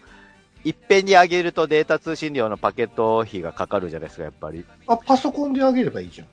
[0.64, 4.64] いっぺんに上げるとデータ通信量のパケット費がかかるじゃないですか、やっぱり。
[4.86, 6.28] あ、パソコンで上げればいいじゃん。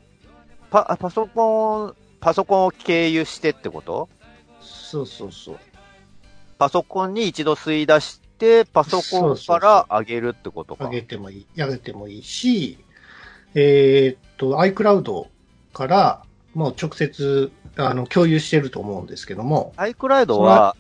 [0.70, 4.10] パ、あパソコン、パソコンを経由してってこと？
[4.94, 5.58] そうそうそう。
[6.56, 10.84] パソコンに一度吸い出して、パソコンから上げるってことか。
[10.84, 12.78] 上げてもいい、上げてもいいし、
[13.54, 15.26] えーっと、iCloud
[15.72, 16.22] から
[16.54, 20.76] もう直接、あの、共有してると思うんですけども、iCloud は、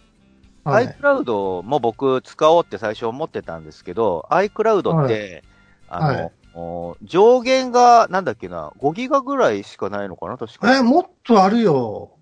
[0.62, 0.86] はい。
[0.86, 5.42] iCloud も僕使おうって最初思ってたんですけど、iCloud って、
[5.88, 10.82] あの、はいお上限が、なんだっけな、5ギガぐらいしかないのかな確え、か。
[10.84, 12.13] もっとあるよ。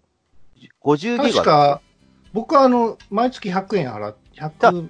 [0.84, 1.32] 50ギガ。
[1.32, 1.80] 確か、
[2.32, 4.88] 僕はあの、毎月100円払っ、100、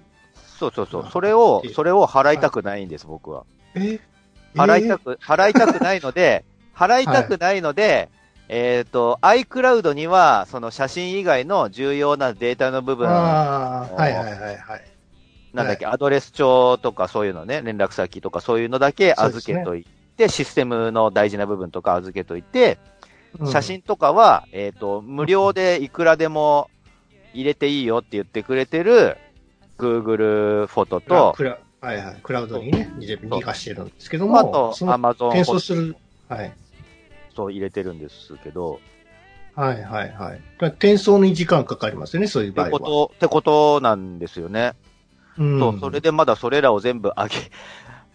[0.59, 1.11] そうそうそうあ。
[1.11, 3.45] それをえ、それを払いたくないんです、僕は。
[3.75, 4.01] え？
[4.55, 8.09] 払いたく、払いたくないので、払いたくないので、
[8.49, 14.85] えっ、と、iCloud には、その写真以外の重要なデータの部分、ああ、はいはいはいはい。
[15.55, 22.92] なんだっけ、アドレス帳とかそういうのね、連絡先とかそういうのだけ預けといて、システムの大事な部分とか預けといて、うん
[23.47, 26.71] 写真とかは、えっ、と、無料でいくらでも
[27.35, 29.17] 入れていいよって言ってくれてる、
[29.79, 35.97] Google フォトと、クラはいはい、クラウドにね、逃がしてるんですけども、あと、その Amazon 転送する、
[36.29, 36.53] はい。
[37.35, 38.81] ト入れてるんですけど、
[39.55, 40.41] はいはいはい。
[40.61, 42.69] 転送に時間かかりますよね、そういう場合は。
[42.69, 44.75] ってこと、ってことなんですよね。
[45.39, 47.37] うんそう、それでまだそれらを全部上げ、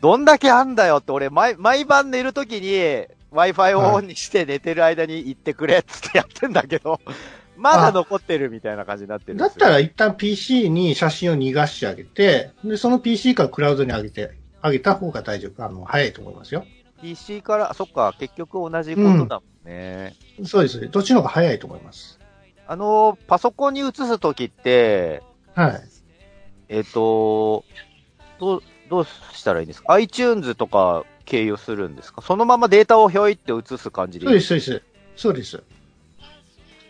[0.02, 7.00] どんだけあんだよって俺、毎、毎晩寝るときに Wi-Fi をオンにして寝てる間に行ってくれっつってやってんだけど、
[7.58, 9.38] まだ残ってるみたいな感じになってる。
[9.38, 16.66] だったら一旦 PC に写真を逃がしてあげて、で、その PC からクラウドに上げて、上げた方が大丈夫、あの、早いと思いますよ。
[17.02, 20.16] PC から、そっか、結局同じことだもんね。
[20.46, 20.80] そうです。
[20.90, 22.20] どっちの方が早いと思います？
[22.68, 25.22] あの、パソコンに移すときって、
[25.56, 25.82] はい。
[26.70, 27.64] えっ、と、
[28.40, 32.22] どう、どうしたらいいんですか ?iTunes とか経由するんですか？
[32.22, 34.82] そのままデータをひょいって移す感じでそうです、そうです。
[35.16, 35.64] そうです。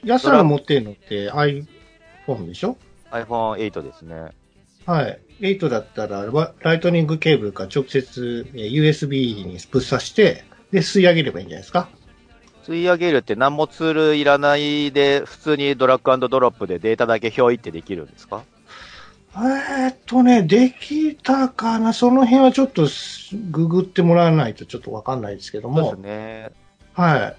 [0.06, 2.78] 安らが持ってるのって iPhone でしょ
[3.12, 4.32] ？iPhone8 ですね。
[4.86, 5.19] はい。
[5.41, 11.89] 8だったら、わライトニングケーブルから直接えー USB にぶっ刺して、で、吸い上げればいいんじゃないですか？
[12.65, 18.43] 吸い上げるって何もツールいらないで、普通にドラッグドロップでデータだけひょいってできるんですか？
[19.39, 25.78] えーっとね、できたかなその辺はちょっとすググってもらわないとちょっとわかんないですけども。
[25.78, 26.52] そうですね。
[26.93, 27.36] はい。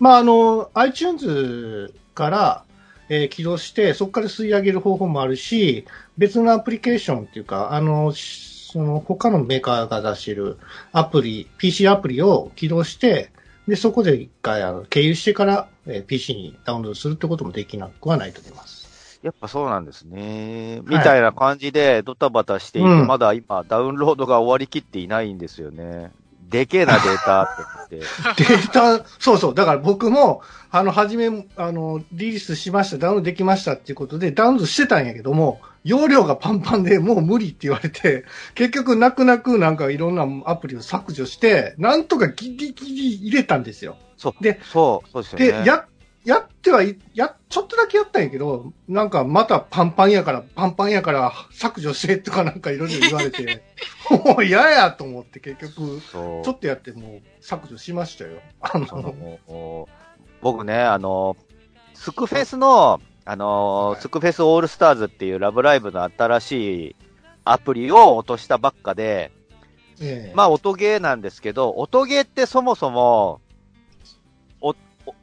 [0.00, 2.64] まあ、あの、iTunes から、
[3.08, 5.84] えー起動して、そこから吸い上げる方法もあるし、
[6.16, 10.56] 別のアプリケーションっていうか、あの、しその他のメーカーが出してる
[10.92, 13.30] アプリ、PC アプリを起動して、
[13.68, 18.81] で、そこで一回あの経由してから、えー PC にダウンロードするってこともできなくはないと思います。
[19.22, 20.80] やっぱそうなんですね。
[20.84, 26.10] みたいな感じでドタバタしていて、うんまだ今ダウンロードが終わりきっていないんですよね。
[26.52, 28.04] でけえなデータって言っ
[28.36, 28.44] て。
[28.44, 29.54] データ、そうそう。
[29.54, 43.96] だから僕も、あの、初め、あの、リリースしました、ダウンロードできましたっていうことで、ダウンロードしてたんやけども、容量がパンパンでもう無理って言われて、結局泣く泣くなんかいろんなアプリを削除して、なんとかギリギリ入れたんですよ。
[44.16, 44.42] そう。
[44.42, 45.64] でそう、そうですよで、ね。
[45.66, 45.86] や、
[46.24, 53.62] やってはい、や、ちょっとだけやったんやけど、なんかまたパンパンやから、パンパンやから削除してとかなんかいろいろ言われて、
[54.08, 58.40] もう嫌やと思って結局、ちょっとやってもう削除しましたよ。
[58.60, 59.88] あの、
[60.40, 61.36] 僕ね、あの、
[61.94, 64.00] スクフェスの、あの、はい。
[64.00, 66.96] スクフェスオールスターズっていうラブライブの新しい
[67.44, 69.32] アプリを落としたばっかで、
[70.00, 70.32] ええ。
[70.34, 73.40] まあ音ゲーなんですけど、音ゲーってそもそも、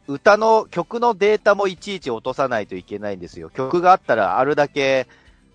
[0.07, 3.49] 歌の曲のデータもいちいち落とさないといけないんですよ。
[3.49, 5.07] 曲があったらあるだけ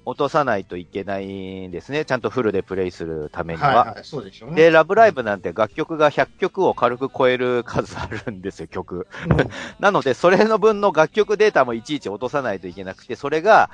[0.06, 2.04] 落とさないといけないんですね。
[2.04, 3.68] ちゃんとフルでプレイするためには。
[3.68, 4.56] はいはい、そうでしょうね。
[4.56, 9.06] で、ラブライブなんて楽曲が100曲を軽く超える数あるんですよ、曲。
[9.28, 9.36] うん
[9.80, 13.70] なので、それの分の楽曲データもいちいち落とさないといけなくて、それが、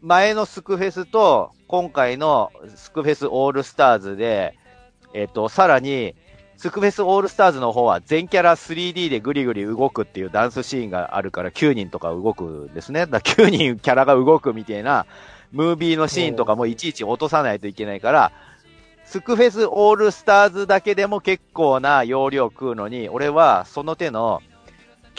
[0.00, 4.56] 前のスクフェスと、今回のスクフェスオールスターズで、
[5.12, 6.14] えっ、と、さらに、
[6.60, 13.06] スクフェスオールスターズの方は全キャラ 3D でグリグリ動くっていうダンスシーンがあるから9人とか動くんですね。
[13.06, 15.06] だから9人キャラが動くみたいな
[15.52, 18.32] ムービーのシーンとかもいちいち落とさないといけないから、
[19.06, 24.42] スクフェスオールスターズだけでも結構な容量食うのに、俺はその手の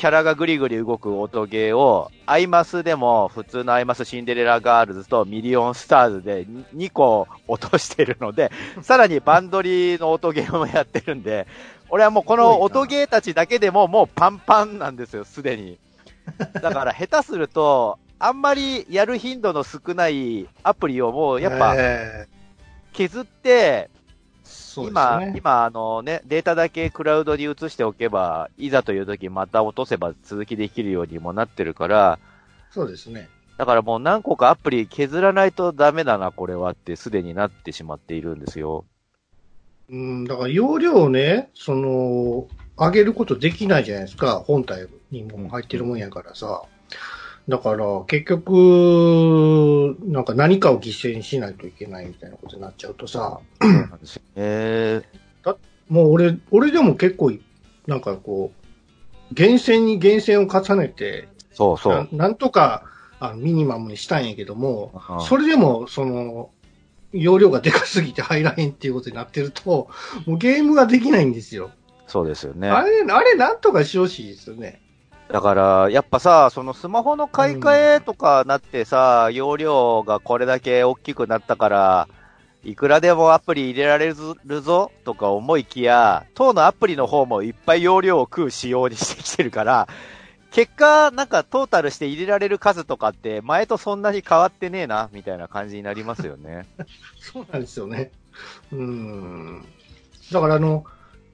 [0.02, 11.46] キャラがグリグリ動く音ゲーを、アイマスでも普通のアイマスシンデレラガールズとミリオンスターズで2個落としてるので、 さらにバンドリの音ゲーもやってるんで、
[11.92, 15.78] 俺はもうこの音ゲーたちだけでももうパンパンなんですよ、すでに。
[16.52, 22.28] だから下手すると、あんまりやる頻度の少ないアプリをもうやっぱええ
[22.94, 23.92] 削って、
[24.52, 25.34] そうです今、ね。
[25.36, 32.20] 今、あのね、データだけクラウドに移しておけば、いざという時また落とせば続きできるようにもなってるから、
[32.72, 33.30] そうですね。
[33.58, 38.86] だからもう何個かアプリ削らないとダメだな、これはってすでになってしまっているんですよ。
[39.90, 44.40] うん、だから容量をね、その、上げることできないじゃないですか。
[44.40, 46.64] 本体にも入ってるもんやからさ。
[47.48, 55.02] だから、結局、なんか何かを犠牲にしないといけないみたいなことになっちゃうとさ、そうなんですよね。
[55.90, 57.34] もう俺、俺でも結構、
[57.88, 62.08] なんかこう、厳選に厳選を重ねて、そうそう。
[62.12, 62.86] ななんとか
[63.20, 66.50] あのミニマムにしたんやけども、うんそれでも、その、
[67.14, 69.90] 容量がでかすぎて入らへんっていうことになってると、
[70.26, 71.72] もうゲームができないんですよ。
[72.08, 72.70] そうですよね。
[72.70, 74.82] あれ、あれなんとかしてほしいですよね。
[75.32, 82.08] だから、やっぱさ、そのスマホの買い替えとかなってさ、容量がこれだけ大きくなったから、
[82.66, 84.14] いくらでもアプリ入れられ
[84.46, 89.88] るぞとか思いきや、当のアプリの方もいっぱい容量を食う仕様にしてきてるから、
[90.52, 96.68] 結果、なんかトータルして入れられる数とかって、前とそんなに変わってねえな、みたいな感じになりますよね。
[97.20, 98.12] そうなんですよね。
[98.74, 99.66] うん。
[100.34, 100.84] だからあの、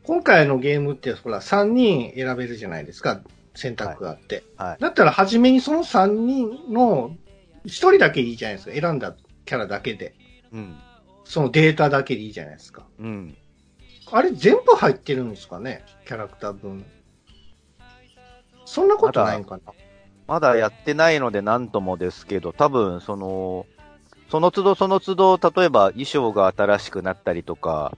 [0.04, 3.22] 今回のゲームって、ほら、3人選べるじゃないですか。
[3.58, 4.44] 選択があって。
[4.56, 4.82] はい。
[4.82, 7.16] だったら、初めにその3人の
[7.66, 8.80] 1人だけいいじゃないですか。
[8.80, 9.16] 選んだ
[9.46, 10.16] キャラだけで。
[10.54, 10.78] うん。
[11.26, 12.86] そのデータだけでいいじゃないですか。
[13.00, 13.36] うん。
[14.12, 15.84] あれ全部入ってるんですかね？
[16.06, 16.86] キャラクター分。
[18.66, 19.74] そんなことないんかな？
[20.28, 23.66] まだやってないので何ともですけど、多分、その、
[24.30, 27.98] その都度その都度、例えば衣装が新しくなったりとか、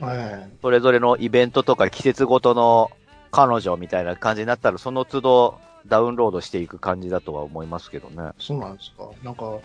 [0.00, 0.50] はい。
[0.62, 2.90] それぞれのイベントとか季節ごとの
[3.30, 8.30] 彼女みたいな感じになったら、その都度ダウンロードしていく感じだとは思いますけどね。
[8.38, 9.08] そうなんですか。
[9.22, 9.58] なんか、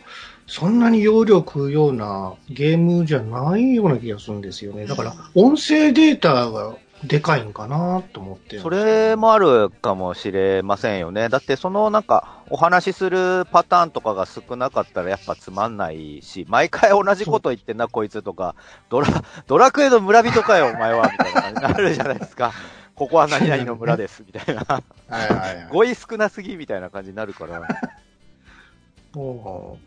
[0.48, 4.86] そんなに容量食うようなゲームじゃないような気がするんですよね。
[4.86, 11.30] だから、音声データがでかいんかなと思ってそれもあるかもしれませんよね。
[11.30, 18.56] だってそのなんか、お話しするパターンとかが少なかったらやっぱつまんないし、毎回同じこと言ってんな、こいつとか、
[18.90, 19.08] ドラ、
[19.48, 22.54] ドラクエの村人かよ、お前は、みたいな感じになるじゃないですか。
[22.96, 24.64] ここは何々の村です、 みたいな。
[24.64, 25.68] はいはいはい。
[25.70, 27.62] 語彙少なすぎ、みたいな感じになるから。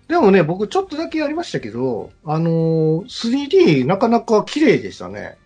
[0.09, 5.37] でもね、僕ちょっとだけやりましたけど、あのー 3D なかなか綺麗でしたね。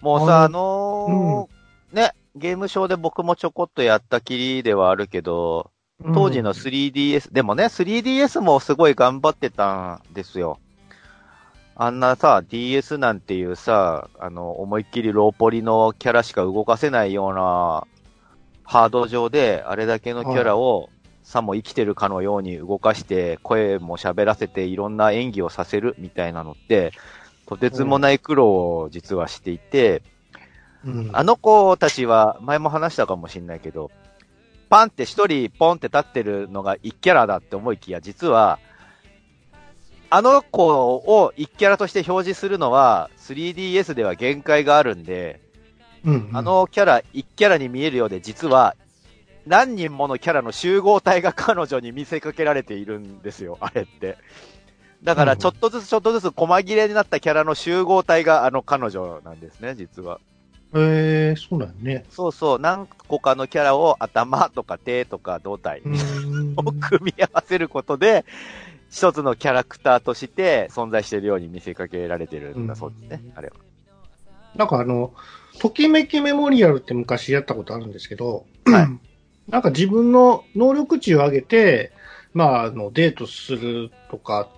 [0.00, 5.72] もうさ、ああのーね、ゲームショーで僕もちょこっとやったきりではあるけど、
[6.14, 10.60] 当時の 3DS、でもね、3DS もすごい頑張ってたんですよ。
[11.80, 17.86] あんなさ、DS なんていうさ、あの、思いっきりローポリのキャラしか動かせないような
[18.64, 20.90] ハード上で、あれだけのキャラを、
[21.22, 26.90] さも生きてるかのように動かして、声も喋らせていろんな演技をさせるみたいなのって、
[27.46, 30.02] とてつもない苦労を実はしていて、
[30.84, 33.92] うん、あの子たちは、前も話したかもしれないけど、
[34.68, 38.58] パンって一人ポンって立ってるのが一キャラだって思いきや、実は、
[40.10, 45.40] あの子を一キャラとして表示するのは 3DS では限界があるんで、
[46.04, 48.74] うん、あのキャラ一キャラに見えるようで、実は
[49.46, 54.18] 何人ものキャラの集合体が彼女に見せかけられているんですよ、あれって。
[55.02, 60.20] だから、ちょっとずつちょっとずつ細切れになったキャラの集合体があの彼女なんですね、実は。
[60.74, 62.04] えー、そうなんね。
[62.10, 65.80] そうそう、何個かのキャラを頭とか手とか胴体
[66.56, 68.26] を組み合わせることで、
[68.90, 73.54] 一つのキャラクターとして存在しているように見せかけられてるんだそうですね、あれは。
[74.56, 75.12] なんかあの、
[75.58, 78.88] ときめきメモリアルって昔やったことあるんですけど、はい
[79.48, 81.92] なんか自分の能力値を上げて、
[82.34, 84.48] まあ、あの、デートするとか。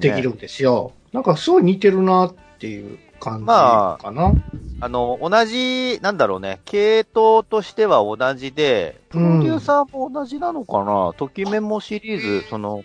[0.00, 0.92] できるんですよ。
[1.12, 4.34] なんかすごい似てるなっていう感じまかな。
[4.80, 12.84] あの、同じ、なんだろうね、系統としては同じで、プロデューサーも同じなのかな、ときメモシリーズ、その、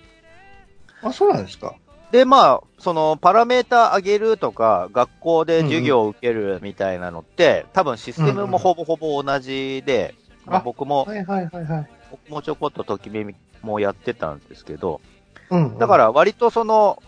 [1.02, 1.76] あ、そうなんですか。
[2.12, 11.90] で、まあ、その、パラメータ上げるとか、学校で授業を受けるみたいなのって、多分システムもほぼほぼ同じで、まああ僕も、はいはいはいはい。
[12.10, 15.02] 僕もちょこっとときめもやってたんですけど、
[15.50, 15.78] うん、うん。
[15.78, 17.04] だから割とその、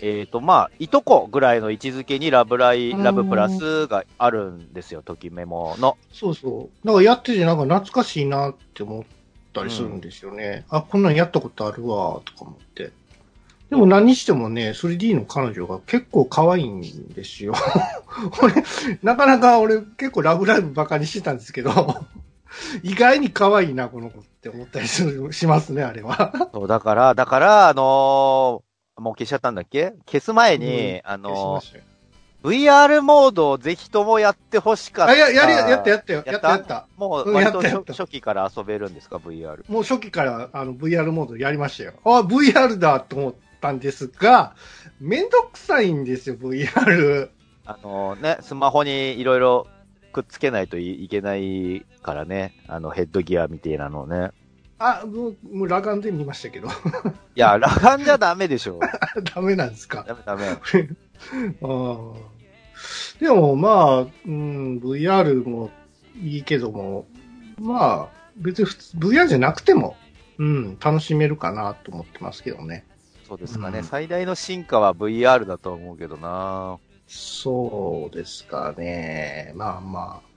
[0.00, 5.96] えっ、と、まあ、いとこぐらいの位置づけにラブライ、うんラブプラスがあるんですよ、ときメモの。
[6.12, 6.86] そうそう。
[6.86, 9.04] なんかやっててなんか懐かしいなって思っ
[9.54, 10.64] たりするんですよね。
[10.68, 12.92] あ、こんなんやったことあるわ、とか思って。
[13.70, 16.82] でも何にしてもね、3D の彼女が結構可愛いん
[17.14, 17.54] ですよ。
[18.42, 18.54] 俺、
[19.02, 22.04] なかなか俺結構ラブライブバカにしてたんですけど、
[22.82, 26.32] 意外に可愛いな、この子って思ったりするしますね、あれは。
[26.52, 28.64] そう、だから、だから、あのー
[28.96, 29.92] もう消しちゃったんだっけ？
[30.06, 31.84] 消す前に、あのー消しましたよ
[32.44, 35.12] VR モードをぜひともやってほしかった。
[35.12, 36.22] あ、や、やり、やったやったよ。
[36.26, 36.48] やった？
[36.50, 36.86] やった。
[36.96, 37.62] もううん割と
[37.94, 39.64] 初期から遊べるんですか、VR。
[39.68, 41.94] もう初期からあの VR モードやりましたよ。
[42.04, 44.54] あ、VR だと思ったんですが、
[45.00, 47.30] めんどくさいんですよ、VR。
[47.64, 49.66] あのね、スマホにいろいろ
[50.12, 52.52] くっつけないといいけないからね。
[52.68, 54.32] あのヘッドギアみたいなのをね。
[54.78, 56.68] あ、もう、もう裸眼で見ましたけど。
[56.68, 56.70] い
[57.36, 58.80] や、裸眼じゃダメでしょ。
[59.34, 60.04] ダメなんですか？
[60.06, 60.42] ダメダメ。
[61.62, 62.14] あー
[63.20, 65.70] でもまあ、うん、VR も
[66.20, 67.06] いいけども、
[67.58, 69.96] まあ、別に普通 VR じゃなくても、
[70.38, 72.84] うん、楽しめるかなと思ってますけどね。
[73.26, 73.78] そうですかね。
[73.78, 79.52] うん最大の進化は VR だと思うけどなそうですかね。
[79.54, 80.34] まあまあ。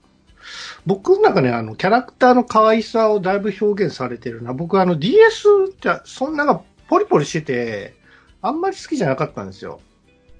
[0.86, 4.52] 僕の中ね、あの、キャラクターの可愛さをだいぶ表現されてるな。
[4.52, 7.94] 僕あの DS じゃ、そんながポリポリしてて、
[8.40, 9.80] あんまり好きじゃなかったんですよ。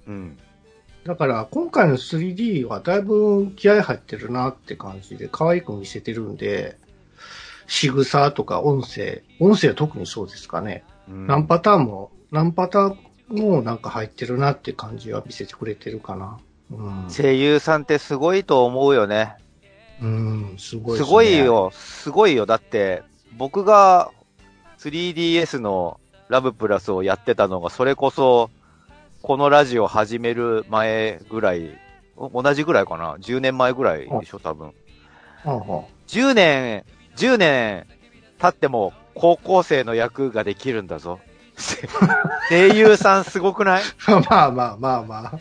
[0.06, 0.38] うん。
[1.04, 6.76] だから今回の 3D はだいぶ気合入ってるなって感じで可愛く見せてるんで、
[7.66, 10.84] 仕草とか音声、音声は特にそうですかね。
[11.08, 12.96] うん何パターンも、何パター
[13.32, 16.38] ンもなんか入ってるなって感じは見せてくれてるかな。
[16.70, 17.06] うん。
[17.10, 19.36] 声優さんってすごいと思うよね。
[20.00, 21.38] うん、すごいすですねごい。
[21.38, 22.46] よ、すごいよ。
[22.46, 23.02] だって、
[23.36, 24.10] 僕が
[24.78, 28.50] 3DS のラブプラスをやってたのが、それこそ、
[29.22, 31.78] このラジオ始める前ぐらい、
[32.16, 34.68] お同じぐらいかな ?10 年前ぐらいでしょ、多分。
[34.68, 34.72] は
[35.44, 36.84] あは10年、
[37.16, 37.86] 10年
[38.38, 41.20] 経っても高校生の役ができるんだぞ。
[42.48, 43.82] 声優さんすごくない？
[44.06, 45.40] あ まあまあまあまあ。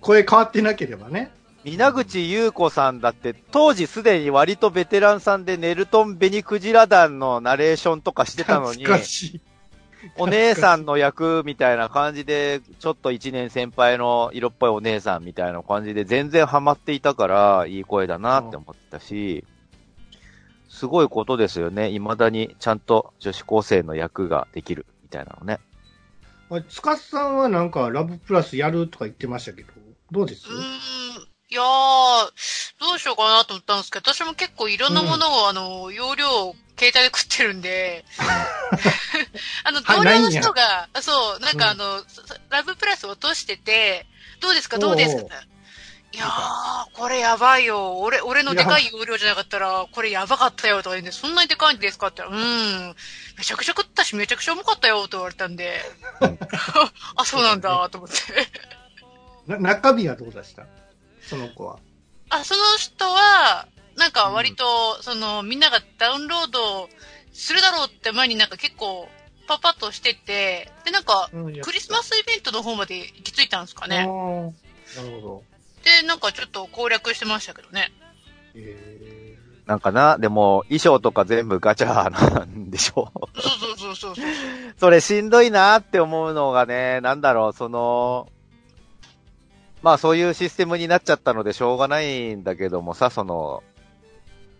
[0.00, 1.32] 声変わってなければね。
[1.64, 9.40] 皆口優子さんだって、当時すでに割とベテランさんでネルトン・ベニクジラ団のナレーションとかしてたのに懐、かしい。
[10.16, 19.44] お姉さんの役みたいな感じで、ちょっと一年先輩の色っぽいお姉さんみたいな感じで全然ハマっていたから、いい声だなって思ってたし、
[20.68, 21.90] すごいことですよね。
[21.90, 25.60] 未だにちゃんと女子高生の役ができるみたいなのね。
[26.68, 29.68] つかさんはなんかラブプラスやるとか言ってましたけど、
[30.10, 30.48] どうです？
[30.48, 30.62] うーん。
[31.48, 31.64] いやー、
[32.80, 38.06] どうしようかなと思ったんですけど、私も結構いろんなものを、あの、容量を携帯で食ってるんで、
[39.64, 44.06] あの、はい同僚の人が、あそう、なんかあの、そそラブプラス落としてて、
[44.40, 45.22] どうですか、どうですか？
[46.14, 47.98] いやー、これやばいよ。
[48.00, 52.08] 俺、俺のでかい容量じゃなかったら、これやばかったよとか言うんで、そんなにでかいんですか？
[52.08, 52.44] って言ったら、う
[52.92, 52.94] ん、
[53.38, 55.80] めちゃくちゃ食ったし、めちゃくちゃ重かったよと言われたんで、
[57.16, 58.16] あ、そうなんだ、と思って。
[59.46, 60.64] な中身はどうでした？
[61.26, 61.78] その子は。
[62.28, 63.66] あ、その人は、
[63.96, 66.88] なんか割と、その、みんながダウンロード
[67.32, 69.08] するだろうって前になんか結構、
[69.48, 71.30] パパッとしてて、で、なんか、
[71.62, 73.98] クリスマスイベントの方まで行き着いたんですかね。
[73.98, 74.52] なるほ
[75.20, 75.42] ど。
[75.84, 77.92] で、なんかちょっと攻略してましたけどね。
[78.54, 78.92] え
[79.66, 84.24] なんかな、でも衣装とか全部ガチャなんでしょそうそうそうそうそう。
[84.76, 88.28] それしんどいなって思うのがね、なんだろう、その、
[89.82, 93.62] まあそういうシステムになっちゃったのでしょうがないんだけどもさ、その、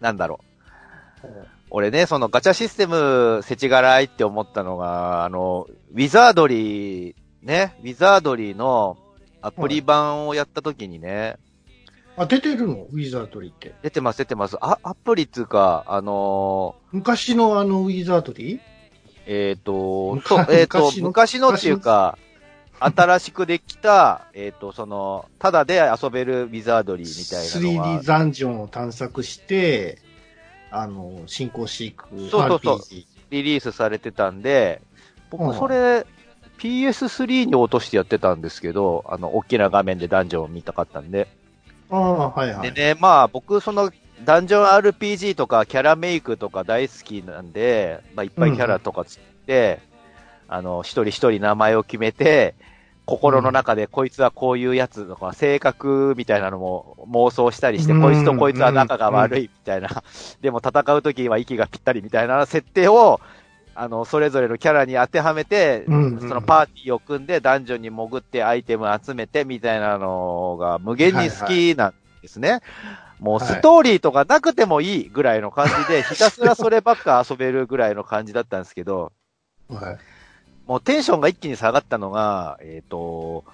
[0.00, 0.40] なんだろ
[1.24, 1.26] う。
[1.74, 8.98] 俺ね、そのガチャシステム、せちがらいって思ったのが、あの、ウィザードリー、ね、ウィザードリーの
[9.40, 12.86] アプリ版をやった時にね、ーあ、出てるの？
[12.92, 13.74] ウィザードリーって。
[13.82, 14.58] 出てます、出てます。
[14.60, 18.60] あ、アプリっつうか、あの昔のあのウィザードリー
[19.24, 21.08] えっ、と、昔そうえっ、と、昔の？
[21.08, 22.18] 昔のっていうか、
[22.80, 29.98] 新しくできた、 えっ、と、その、ただで遊べるウィザードリーみたいなの 3D が、ダンジョンを探索して、
[30.72, 32.30] あの、進行していく RPG。
[32.30, 32.78] そうそうそう
[33.30, 34.92] リリースされてたんで、うん
[35.32, 36.04] 僕それ、
[36.58, 41.26] PS3 に落としてやってたんですけど、あの、大きな画面でダンジョンを見たかったんで。
[41.90, 42.70] ああ、はいはい。
[42.70, 43.90] でね、まあ僕、その、
[44.24, 49.80] ダンジョン RPG とかキャラメイクとか大好きなんで、まあいっぱいキャラとかつって、
[50.46, 52.54] あの、一人一人名前を決めて、
[53.04, 59.88] 心の中でこいつはこういうやつとか、性格みたいなのも妄想したりして、うんこいつとこいつは仲が悪いみたいな、
[60.40, 63.20] でも戦うときは息がぴったりみたいな設定を、
[63.74, 72.60] あの、それぞれのキャラに当てはめて、そのパーティーを組んでダンジョンに潜ってアイテム集めてみたいなのが無限に好きなんですね。
[73.18, 79.12] もうはいストーリーとかなくてもいいぐらいの感じで、ひたすらそればっか遊べるぐらいの感じだったんですけど、
[79.68, 79.98] はい。
[80.66, 83.44] もうテンションが一気に下がったのが、えっ、と、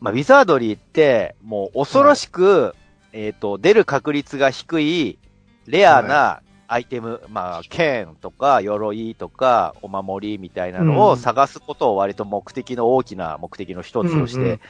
[0.00, 2.74] まあ、ウィザードリーって、もう恐ろしく、
[3.12, 5.18] えっ、と、出る確率が低い、
[5.66, 11.18] レアなアイテム、まあ、剣とか、鎧とか、お守りみたいなのをうん。
[11.18, 14.60] 探すことを割と目的の大きな目的の一つとしてうんうん。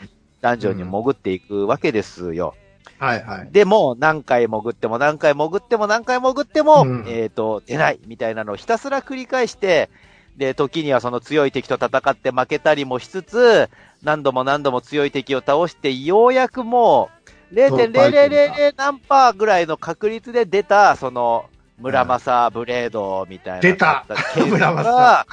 [0.41, 2.55] ダンジョンに潜っていくわけですよ。
[2.99, 3.49] はいはい。
[3.51, 7.05] でも、何回潜っても何回潜っても何回潜っても、うん。
[7.09, 9.91] えっ、と、出ないみたいなのをひたすら繰り返して、
[10.37, 13.71] で、時にはその強い敵と戦って負けたりもしつつ、
[14.03, 17.11] 何度も何度も強い敵を倒して、ようやくも
[17.53, 21.47] う、0.0000何パーぐらいの確率で出た、その、
[21.79, 23.61] 村正ブレードみたいな。
[23.61, 24.05] 出た。
[24.35, 24.91] 剣村正。
[24.91, 25.27] が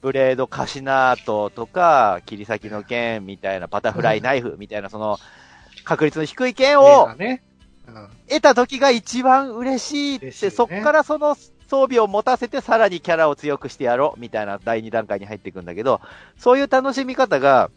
[0.00, 5.18] ブレードカシナートとか、切り裂きの剣みたいな、バタフライナイフみたいな、その、
[5.84, 7.08] 確率の低い剣を、
[8.28, 11.36] 得た時が一番嬉しいって、そっからその
[11.72, 16.02] 装備を持たせてさらにキャラを強くしてやろうみたいな第2段階に入っていくんだけど、
[16.36, 17.70] そういう楽しみ方が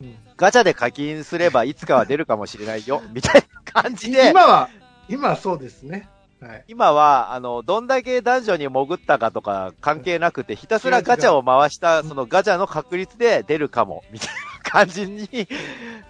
[0.00, 4.68] うんガチャで課金すればいつかは出るかもしれないよ、 みたいな感じで、今は、
[5.08, 6.08] 今はそうですね。
[6.40, 6.64] はい。
[6.66, 14.34] 今は、あの、どんだけダンジョンに潜ったかとか関係なくて、ひたすらガチャを回した、そのガチャの確率で出るかも、みたいな
[14.70, 15.28] 感じに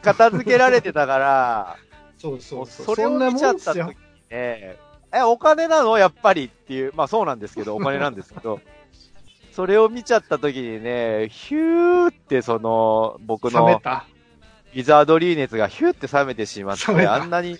[0.02, 1.76] 片付けられてたから、
[2.18, 2.86] そうそうそう。
[2.86, 3.94] それを見ちゃった時に。
[4.30, 4.78] ね、
[5.14, 5.96] え、お金なの？
[5.98, 8.60] やっぱりっていう、まあそうなんですけど、 お金なんですけど、
[9.52, 14.06] それを見ちゃった時にね、ヒューってその、僕の冷めた。
[14.74, 17.56] ウィザードリー熱がヒューって冷めてしまって、あんなに、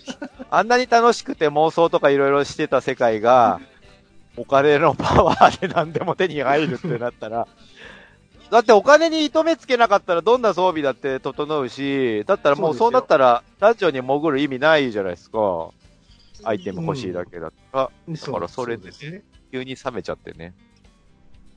[0.51, 3.61] あんなに楽しくて妄想とかいろいろしてた世界が、
[4.35, 7.47] お金のパワーで何でも手に入るってなったら、
[8.51, 15.69] だってお金に糸目つけなかったらどんな装備だって整うし、だったらもうそううなったら、ダンジョンに潜る意味ないじゃないですか。
[16.43, 19.23] アイテム欲しいだけだったら、だからそれでね。
[19.51, 20.53] 急に冷めちゃってね。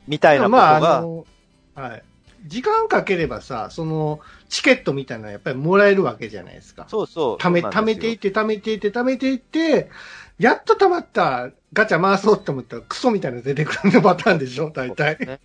[0.06, 1.26] みたいなことまあ、あが、の、
[1.74, 2.02] はい。
[2.46, 6.86] 時間かければさ、その、チケットみたいなのやっぱりもらえるわけじゃないですか。
[6.88, 7.36] そうそう。
[7.36, 9.90] 貯め、そうなんですよ貯めていって、貯めていって、貯めていって、
[10.38, 14.70] やっと貯まったガチャ回そうって思ったらクソみたいなの出てくるのパターンでしょ？
[14.70, 15.18] 大体。
[15.26, 15.40] ね。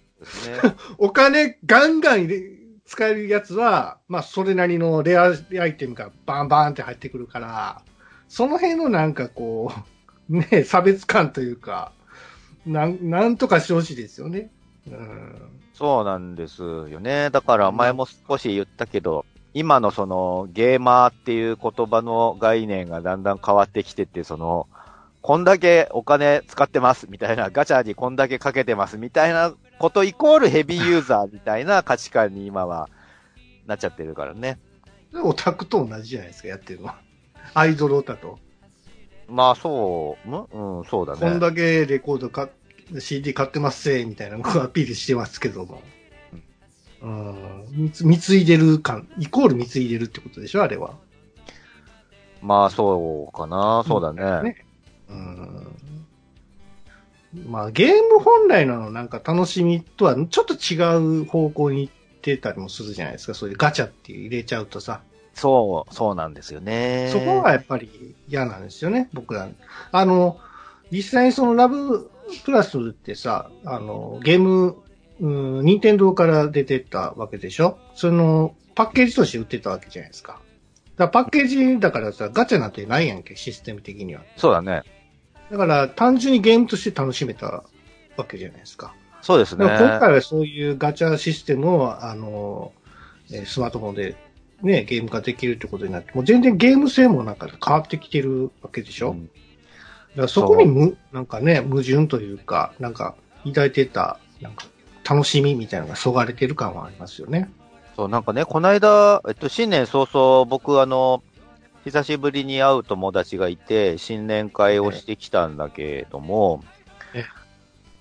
[1.00, 2.44] お金ガンガン入れ
[2.86, 7.82] 使えるやつは、まあそれなりのレアアイテムがバンバンって入ってくるから、
[8.34, 9.72] その辺のなんかこ
[10.28, 11.92] う、 ね、差別感というか、
[12.66, 14.50] なん、なんとかしてほしいですよね。
[14.88, 15.60] うん。
[15.76, 17.30] そうなんですよね。
[17.30, 24.68] だから前も少し言ったけど、今のそのゲーマーっていう言葉の概念がだんだん変わってきてて、その、
[25.22, 32.90] こんだけお金使ってますみたいな、ガチャにこんだけかけてますみたいなことイコールヘビーユーザーみたいな価値観に今は
[33.68, 34.58] なっちゃってるからね。
[35.24, 36.96] オタクと同じじゃないですか、やってるのは。
[37.54, 38.40] アイドルオタと。
[39.28, 41.40] まあそう、んうん、そうだこんね。
[41.40, 42.50] だけレコードか、
[43.00, 45.82] CD 買ってますせ、みたいなのをアピールしてますけども。
[47.02, 47.66] うん。
[47.72, 50.96] 貢貢いでる感、イコール貢いでるってことでしょ、あれは。
[52.42, 54.50] まあそうかな、そうだね。
[54.50, 54.66] ね
[55.10, 55.76] うん。
[57.48, 63.34] まあ、ゲーム本来のなんか楽しみとはちょっと違う方向に行ってたりもするじゃないですか。
[63.34, 65.02] そういうガチャって入れちゃうとさ。
[65.34, 67.10] そう、そうなんですよね。
[67.12, 69.50] そこがやっぱり嫌なんですよね、僕ら。
[69.92, 70.40] あの、
[70.92, 72.10] 実際にそのラブ
[72.46, 74.78] プラスってさ、あの、ゲーム、
[75.20, 75.28] う
[75.62, 77.78] ん、任天堂から出てったわけでしょ？
[77.96, 80.40] その、パッケージとして売ってたわけじゃないですか。
[80.98, 84.22] だパッケージだからさ、ガチャなんてないやんけ、システム的には。
[84.38, 84.84] そうだね。
[85.52, 87.64] だから単純にゲームとして楽しめた
[88.18, 88.96] わけじゃないですか。
[89.22, 92.72] そうですね今回はそういうガチャシステムを、あの、
[93.32, 94.16] えースマートフォンで
[94.64, 99.26] ね、ゲーム化できるってことになって、もう全然ゲーム性もなんか変わってきてるわけでしょ、うん。
[99.26, 99.30] だ
[100.16, 104.66] からそこにむ、なんかね、矛盾というか、なんか抱いてた、なんか
[105.08, 107.50] 楽しみみたいなのがそがれてる感はありますよね。
[107.96, 111.22] そう、なんかね、この間、えっと、新年早々、僕、あの、
[111.84, 116.64] 久しぶりに会う友達がいて、新年会をしてきたんだけれども
[117.14, 117.26] ええ、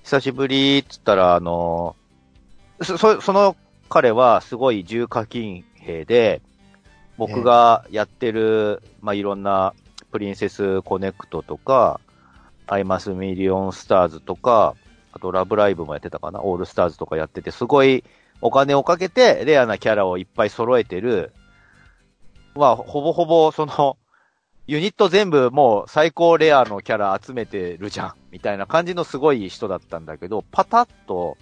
[0.04, 1.96] 久しぶりっつったら、あの、
[2.80, 3.56] そ、そその
[3.88, 6.40] 彼はすごい重課金兵で、
[7.26, 9.74] 僕がやってる、まあ、いろんな
[10.10, 12.00] プリンセスコネクトとか、
[12.66, 14.74] アイマスミリオンスターズとか、
[15.12, 16.42] あとラブライブもやってたかな？
[16.42, 18.02] オールスターズとかやってて、すごい
[18.40, 21.32] お金をかけてレアなキャラをいっぱい揃えてる、
[22.54, 23.96] まあ、ほぼほぼその、
[24.66, 31.36] ユニット全部もう最高レアのキャラ集めてるじゃん、みたいな感じのすごい人だったんだけど、パタッと、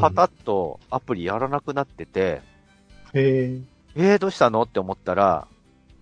[0.00, 2.42] パタッとアプリやらなくなってて、
[3.14, 3.60] へえ。
[3.94, 4.62] えー、どうしたの？
[4.62, 5.46] って思ったら、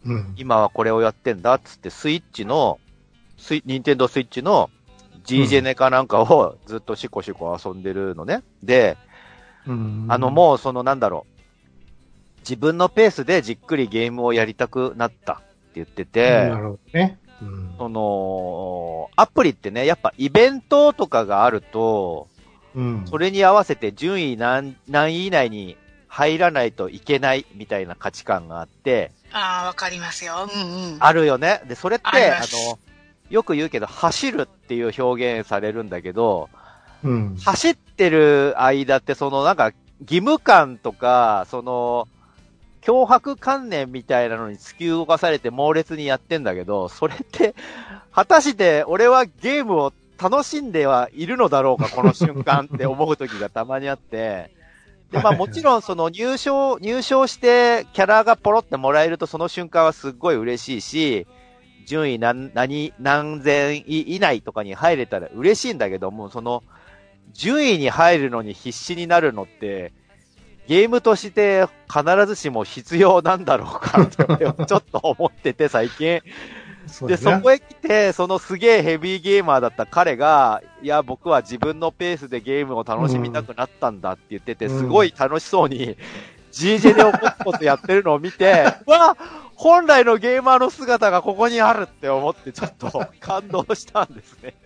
[0.04, 0.34] うん。
[0.36, 2.78] 今はこれをやってんだっつって、スイッチの、
[3.36, 4.70] スイ、ニンテンドースイッチの
[5.24, 8.42] G ジェネかなんかをずっとシコシコ遊んでるのね。
[8.62, 8.96] で、
[9.66, 17.18] うんあのもうそのなんだろう、自分のペースでじっくりゲームをやりたくなったって言ってて、なるほどね。
[17.42, 22.28] うんその、アプリってね、やっぱイベントとかがあると、
[22.74, 23.06] うん。
[23.06, 25.76] それに合わせて順位何、何位以内に
[26.10, 30.48] 入らないといけないみたいな価値観があって、ああ、わかりますよ。
[30.52, 30.96] うんうん。
[30.98, 31.62] あるよね。
[31.68, 32.78] で、それって、あの、
[33.30, 36.50] よく言うけど、走るっていう表現されるんだけど、
[37.04, 37.36] うん。
[37.36, 42.08] 走ってる間って、そのなんか、義務感とか、その、
[42.82, 47.54] 脅迫観念みたいなのに突き動かされて猛烈にやってんだけど、それって、
[48.12, 54.50] 果たして俺はゲームを楽しんではいるのだろうか、この瞬間って思う時がたまにあって、
[55.10, 61.26] で、まあもちろんその入賞、入賞してキャラがポロってもらえるとその瞬間はすっごい嬉しいし、
[61.86, 66.62] 順位何、何、何千位以内とかに入れたら嬉しいんだけども、その、
[67.32, 69.92] 順位に入るのに必死になるのって、
[70.68, 74.14] ゲームとして必ずしも必要なんだろうかって
[74.66, 76.20] ちょっと思ってて最近。
[76.86, 85.96] で、そうだねそこへ来て、そのすげえヘビーゲーマーだった彼が、いや、僕は自分のペースでゲームを楽しみたくなったんだって言ってて、うんすごい楽しそうに、
[86.52, 89.16] GJ でコツコツやってるのを見て、 わ
[89.54, 94.54] 本来のゲーマーの姿がここにあるって思って、ちょっと 感動したんですね。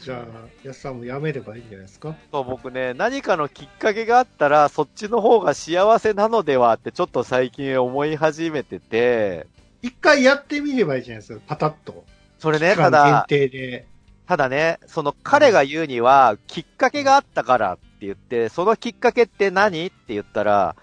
[0.00, 0.24] じゃあ、
[0.64, 2.14] 安さんもやめればいいんじゃないですか？
[2.32, 9.46] そう、僕ね、何かのきっかけがあったら、そっちの方が幸せなのではって、ちょっと最近思い始めてて、
[9.82, 12.04] 一回やってみればいいじゃないですか、パタッと。
[12.38, 13.86] それね、ただ、限定で。
[14.26, 20.76] ただね、その彼が言うには、きっかけがあったからって言って、そのきっかけって何って言ったら、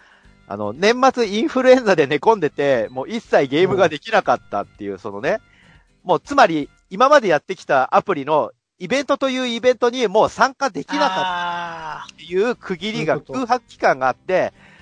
[0.47, 5.39] あの、年末インフルエンザで寝込んでて、もう一切ゲームができなかったっていう、そのね、
[6.03, 14.76] もうつまり、今までやってきたアプリのイベントというイベントにもう参加できなかったあっていう区切りが空白期間があって、うん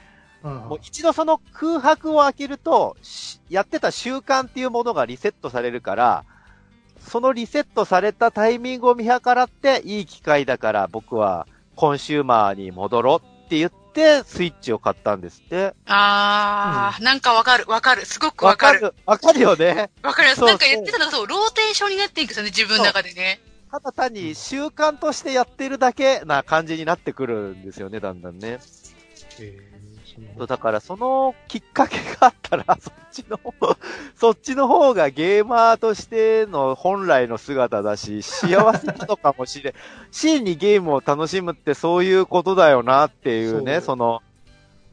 [0.50, 6.24] もう一度その空白を開けると、しやってた習慣っていうものがリセットされるから、
[7.00, 15.74] そのリセットされたタイミングを見計らって、いい機会だから僕はコンシューマーに戻ろうって言って、スイッチを買ったんですって。
[15.88, 18.06] ああ、なんかわかる、わかる。
[18.06, 18.93] すごくわかる。
[19.06, 19.89] わかるよね。
[20.04, 20.41] わかります。
[20.41, 23.39] なんか言ってたのがそう、ローテーションになっていくんですよね、自分の中でね。
[23.72, 28.60] ただ単に習慣としてやってるだけな感じになってくるんですよね、だんだんね。
[29.39, 29.74] えー
[30.38, 33.39] そうだからそのきっかけがあったら、そっちの、
[34.16, 39.74] そっちの方がゲーマーとしての本来の姿だし、幸せなのかもしれん。
[40.11, 44.22] 真にゲームを楽しむってそういうことだよなっていうね、その、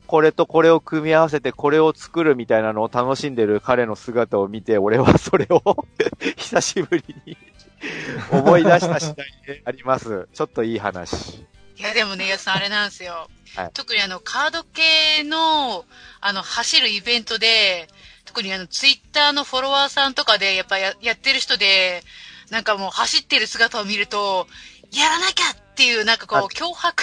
[0.07, 5.87] これとこれを組み合わせてこれを作るみたいなのを楽しんでる彼の姿を見て、俺はそれを
[6.37, 7.37] 久しぶりに
[8.31, 10.29] 思い出した次第であります。
[10.33, 11.47] ちょっといい話。
[11.79, 13.29] いや、でもね、やすさんあれなんですよ。
[13.55, 15.85] はい特にあの、カード系の、
[16.21, 17.89] あの、走るイベントで、
[18.25, 22.03] 特にあの、ツイッターのフォロワーさんとかで、やっぱややってる人で、
[22.51, 24.47] なんかもう走ってる姿を見ると、
[24.93, 27.03] やらなきゃっていう、なんかこう、あ脅迫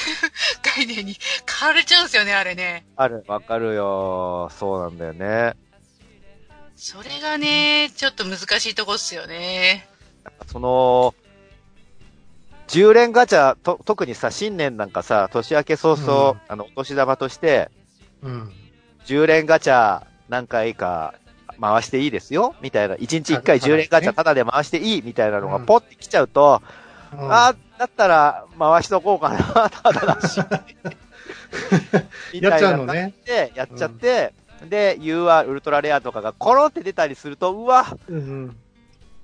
[0.76, 1.18] 概念に
[1.48, 2.86] 変われちゃうんですよね、あれね。
[2.96, 4.50] ある、わかるよ。
[4.58, 5.54] そうなんだよね。
[6.76, 9.88] それがね、ちょっと難しいとこっすよね。
[10.52, 11.14] その、
[12.70, 17.70] 10連ガチャ、と、特にさ、新年なんかさ、年明け早々、うんあの、お年玉として、
[18.22, 18.52] うん。
[19.06, 21.16] 10連ガチャ何回か
[21.60, 22.54] 回していいですよ？
[22.62, 22.96] みたいな。
[22.96, 25.02] 1日1回あ10連ガチャねタダで回していい？
[25.04, 26.62] みたいなのがうんポッて来ちゃうと、
[27.14, 30.40] うんあーだったら回しとこうかな、ただだし。
[32.34, 33.14] み やっちゃうのな感ね。
[33.26, 34.34] じで、やっちゃって、
[34.70, 38.56] で、UR ウルトラレアとかがコロって出たりすると、うわ、うん。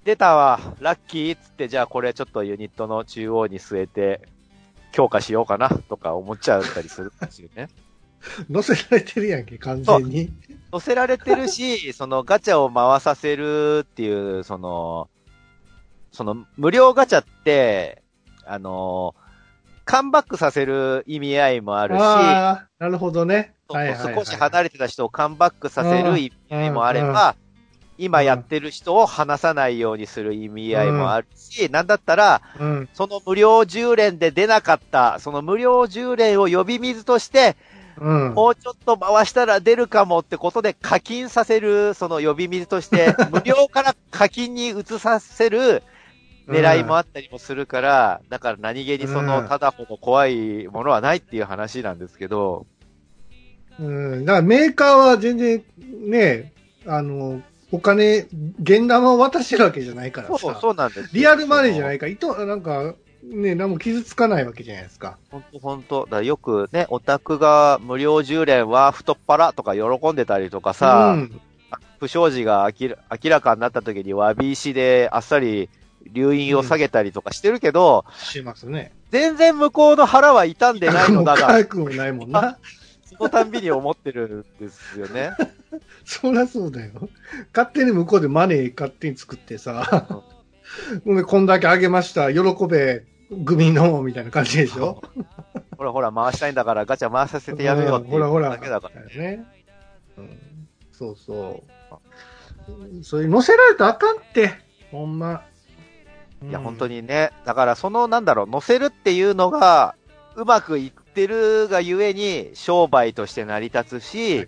[0.06, 4.22] 出たわ、ラッキーっつって、じゃあこれちょっとユニットの中央に据えて、
[4.92, 7.70] 強化しようかな、とか思っちゃったりするんですよね。
[8.50, 10.32] 乗せられてるやんけ、完全に。
[10.72, 15.10] 乗せられてるし、そのガチャを回させるっていう、その、
[16.12, 18.04] その無料ガチャって、
[18.46, 19.16] あの、
[19.86, 23.56] カムバックさせる意味合いもあるし、なるほどね。
[23.70, 27.36] そうはいはいはい少し離れてた人をカムバックさせる意味合いもあれば、
[27.98, 32.90] 今やってる人を離さないようにする意味合いもあるし、なんだったら、うん。
[32.94, 37.56] その無料10連で出なかった、その無料10連を呼び水として、
[37.98, 38.34] うん。
[38.34, 45.82] もうちょっと回したら出るかもってことで課金させる、その呼び水として、 無料から課金に移させる
[46.48, 52.66] 狙いもあったりもするから、だから何気にその、うんただほど怖いものはないっていう話なんですけど、
[53.80, 54.26] うん。
[54.26, 55.64] だからメーカーは全然
[56.08, 56.54] ね、
[56.86, 57.42] あの、
[57.76, 58.28] お金、
[58.62, 60.38] 現玉を渡してるわけじゃないからさ。
[60.38, 61.10] そう、そうなんですよ。。
[61.14, 65.18] リアルマネーじゃないいか、いと、なんか、ね、何も傷つかないわけじゃないですか。
[65.32, 66.08] ほんとほんと。
[66.10, 71.42] だよくね、オタクが無料10連は太っ腹とか喜んでたりとかさ、うん。
[72.00, 75.70] 不祥事が明らかになった時に詫び石であっさり
[76.12, 78.94] 留飲を下げたりとかしてるけど、しますね。
[79.12, 82.58] 全然向こうの腹は傷んでないのだが、 可くもないもんな。
[83.18, 85.32] そのたんびに思ってるんですよね。
[86.06, 87.10] そりゃそうだよ。
[87.54, 90.24] 勝手に向こうでマネー勝手に作ってさ、
[91.04, 93.04] ほんでこんだけあげました、喜べ、
[93.46, 95.02] 組の、みたいな感じでしょ
[95.78, 98.50] ほらほら回したいんだからガチャ回させてやめようっていうほらほら。
[98.50, 99.02] だけだから。
[99.04, 99.46] ね。
[100.18, 103.04] うん、そうそう。
[103.04, 104.54] それ乗せられたらあかんって。
[104.92, 105.44] ほんま。
[106.44, 107.02] いや、本当に。
[107.02, 107.32] にね。
[107.46, 109.96] だから、その、なんだろう、乗せるっていうのが、
[110.36, 114.48] うまくいってるがゆえに、商売として成り立つし、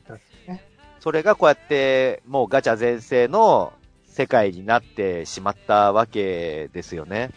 [1.07, 3.71] それがこうやって、もうガチャ全盛の
[4.09, 7.29] 世界になってしまったわけですよね。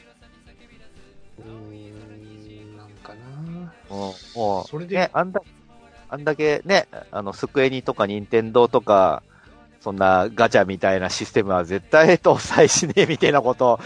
[1.38, 3.72] うーん、なんかな。
[3.88, 5.40] もう、もうそれでね、あんだ、
[6.08, 9.22] あんだけね、あの、スクエニとかニンテンドーとか、
[9.80, 13.78] そんなガチャみたいなシステムは絶対搭載しねえみたいなこと、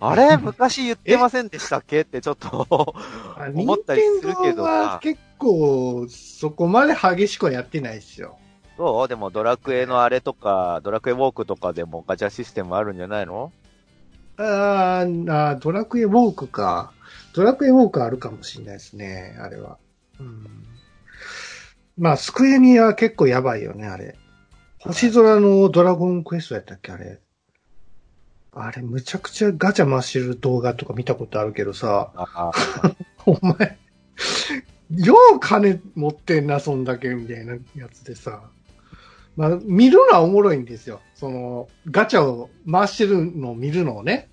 [0.00, 0.36] あれ？
[0.36, 2.00] 昔言ってませんでしたっけ？
[2.00, 2.92] ってちょっと
[3.36, 4.66] あ 思ったりするけど
[5.00, 8.36] 結構、そこまで激しくはやってないですよ。
[8.78, 9.08] どう？
[9.08, 13.52] でもドラクエのあれとか、ドラクエウォークとかでもガチャシステムあるんじゃないの？
[14.36, 16.92] あーあー、ドラクエウォークか。
[17.34, 19.78] ドラクエウォークあるかもしれないですね、あれは。
[20.20, 20.46] うん。
[21.98, 24.16] まあ、スクエニは結構やばいよね、あれ。
[24.78, 27.18] 星空のドラゴンクエストやったっけ、あれ。
[28.52, 32.52] あれ、むちゃくちゃガチャ回してる動画とか見たことあるけどさ、あ
[33.26, 33.78] お前、
[34.90, 38.42] よう金持ってんな、そんだけ、みたいなやつでさ。
[39.38, 41.00] まあ、見るのはおもろいんですよ。
[41.14, 44.28] その、ガチャを回してるのを見るのをね。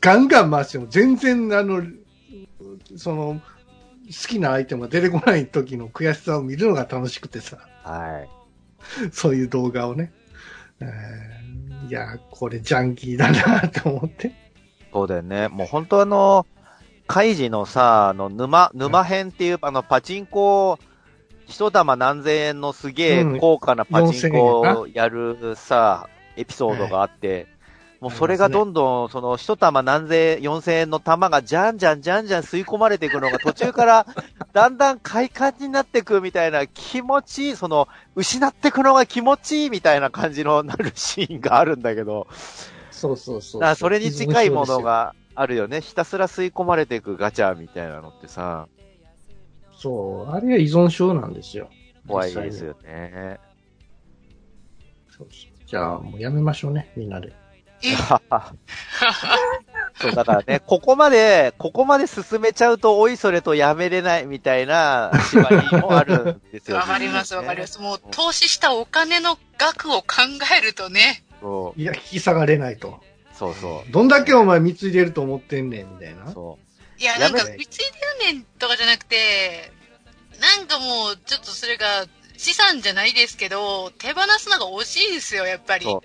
[0.00, 1.82] ガンガン回しても全然、あの、
[2.96, 3.40] その、
[4.06, 7.58] 好きなアイテムが出てこない時の悔しさを見るのが楽しくてさ。
[7.82, 9.10] はい。
[9.12, 10.12] そういう動画をね。
[10.80, 11.40] えー
[11.88, 14.32] いや、これジャンキーだなと思って。
[14.92, 15.48] そうだよね。
[15.48, 16.46] もう本当あの、
[17.06, 20.78] カイジのさ、あの、沼、沼編っていう、あの、パチンコ、
[21.50, 23.38] 一玉何千円のすげえうん。
[23.38, 27.46] 高価なパチンコ4000をやるさ、エピソードがあって、
[28.00, 34.06] もうそれがどんどん、その一玉何千円、四千円の玉がじゃんじゃんじゃんじゃん吸い込まれていくのが途中から
[34.54, 42.26] だんだん快感になっていくみたいな気持ちいい、その、失っていくのが気持ちいいみたいな感じのなるシーンがあるんだけど、
[42.90, 44.80] そうそうそうそれに近いもの。
[44.80, 45.80] があるよね。
[45.80, 48.68] ひたすら吸い込まれていくガチャみたいなのってさ、
[49.80, 51.70] そう、あれは依存症なんですよ。
[52.06, 53.38] 怖いですよね。
[55.08, 57.32] そうそうじゃあ、もうやめましょうね、みんなで。
[57.82, 57.96] え、
[60.00, 66.82] そう、だからね、ここまで、ここまで進めちゃうと、おいそれとやめれないみたいな縛りもあるんですよね。
[66.82, 67.80] わかりますわかります。
[67.80, 70.06] もう投資したお金の額を考
[70.58, 73.00] えるとね、そいや、引き下がれないと。
[73.32, 76.58] う、そうそどんだけお前貢いでると思ってんねん、みたいなう。。
[77.00, 77.64] そいや、なんか、貢いで
[78.28, 79.72] るねんとかじゃなくて、
[80.40, 85.84] なんかもう、ちょっとそれが、資産じゃないですけど、手放すのが惜しいですよ、やっぱり。
[85.84, 86.00] そそう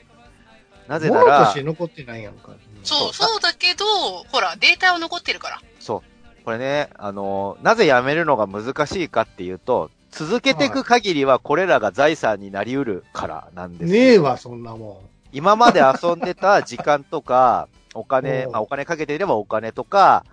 [0.87, 2.51] うなぜならして、残ってないやんか。
[2.83, 3.85] そうだけど、
[4.31, 5.61] ほら、データは残ってるから。
[5.79, 6.43] そう。
[6.43, 20.23] これね、あの、なぜやめるのが難しいかっていうと、続けていく限りはこれらが財産になり得るからなんですよねえわ、そんなも今まで遊んでた時間とか、お金、 まあお金かけていればお金とか、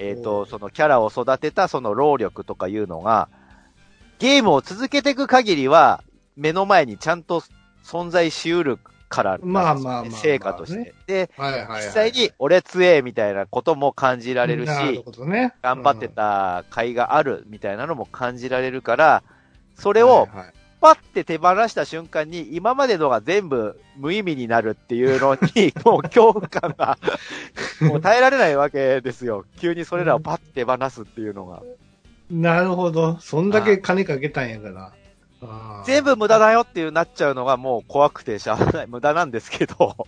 [0.00, 3.28] えっ、おと、うそのキャラを育てたその労力とかいうのが、
[4.18, 6.02] ゲームを続けていく限りは、
[6.36, 7.42] 目の前にちゃんと
[7.84, 8.78] 存在しうる
[9.10, 10.78] からなんですよね、まあまあまあまあ成果として。
[10.78, 11.42] ねで、ん。
[11.42, 11.84] はいはいはい。
[11.84, 15.52] 実際に、俺強えみたいなことも感じられるし、ほどね。
[15.62, 19.22] 頑張ってた甲斐があるみたいなのも感じられるから、
[19.74, 20.28] そそれを
[20.80, 26.98] パッて手放した瞬間に、今までのが全部無意味になるっていうのに、 もう恐怖感が、
[27.82, 29.44] もう耐えられないわけですよ。
[29.60, 31.62] 急にそれらをパッて手放すっていうのが。
[32.30, 33.18] なるほど。
[33.20, 34.92] そんだけ金かけたんやから。
[35.84, 38.86] 全部無駄だよっていうなっちゃうのがもう怖くてしゃあない。
[38.86, 40.06] 無駄なんですけど、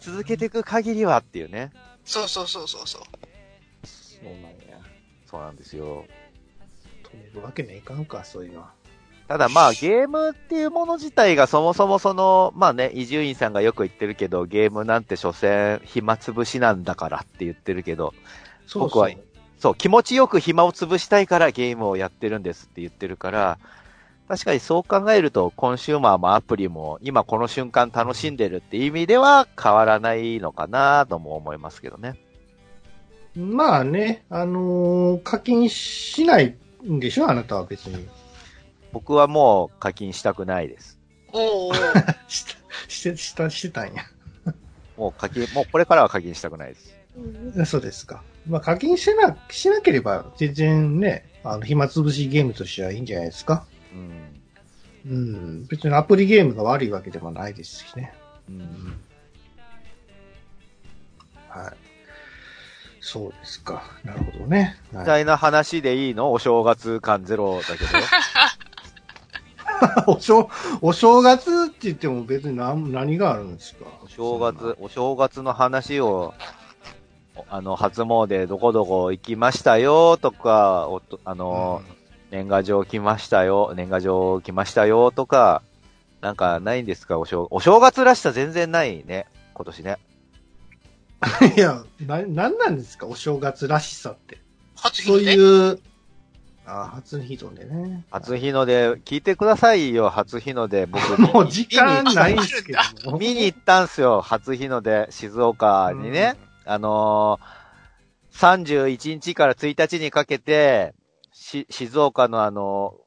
[0.00, 1.72] 続けていく限りはっていうね。
[2.04, 3.02] そうそうそうそうそう。
[3.84, 4.50] そうなんや。
[5.26, 6.04] そうなんですよ。
[7.14, 8.72] 止めるわけにはいかんか、そういうのは。
[9.28, 18.12] ただまあゲームっていうもの自体がそもそもその、まあね、伊集院さんがよく言ってるけど、ゲームなんて所詮暇つぶしなんだからって言ってるけど、
[18.66, 19.08] そう僕は
[19.60, 23.58] そう、気持ちよく暇を潰したいからゲームをやってるんですって言ってるから、
[24.26, 32.16] 確かにそう考えると、コンシューマーもアプリも今この瞬間楽しんでるって意味では変わらないのかなとも思いますけどね。
[33.36, 37.28] まあね、あのー課金しないんでしょ？
[37.30, 38.08] あなたは別に。
[38.92, 40.98] 僕はもう課金したくないです。
[41.32, 42.44] おーおー し
[42.88, 44.04] しして、した、してたんや。
[44.96, 46.94] もう課金、もうこれからは課金したくないです。
[47.66, 48.22] そうですか。
[48.48, 53.66] まあ課金してな、しなければ全然ね、あの、暇つぶしゲームとしてはいいんじゃないですか。
[53.94, 54.40] うん。
[55.06, 55.66] うん。
[55.66, 58.12] 別にアプリゲームが悪いわけでもないですしね。
[58.48, 59.00] うん。
[61.48, 61.89] はい。
[63.12, 63.82] そうですか。
[64.04, 64.76] なるほどね。
[64.92, 66.30] はい、みたいな話でいいの？
[66.30, 67.90] お正月感ゼロだけど。
[70.12, 70.48] お正、
[70.80, 73.86] お正月って言っても別に何何があるんですか？
[74.04, 76.34] お正月、お正月の話を、
[77.34, 81.82] おあの、初詣どこどこ行きましたよとか、おとあの
[82.30, 85.62] な、年賀状来ましたよ、年賀状来ましたよとか、
[86.20, 87.18] なんかないんですか？
[87.18, 89.96] お正、お正月らしさ全然ないね、今年ね。
[91.42, 93.06] う んいや、な、なんなんですか？
[93.06, 94.38] お正月らしさって。
[94.76, 95.34] そう初日で。
[95.34, 95.78] いう、
[96.66, 98.04] あ初日の出ね。
[98.10, 100.86] 初日の出、聞いてくださいよ、初日の出。
[100.86, 102.72] 僕、 もう時間ないんですけ
[103.04, 103.18] ども。
[103.18, 106.36] 見に行ったんすよ、初日の出、静岡にね。
[106.64, 110.94] あのー、31日から1日にかけて、
[111.32, 113.00] し、静岡のあのー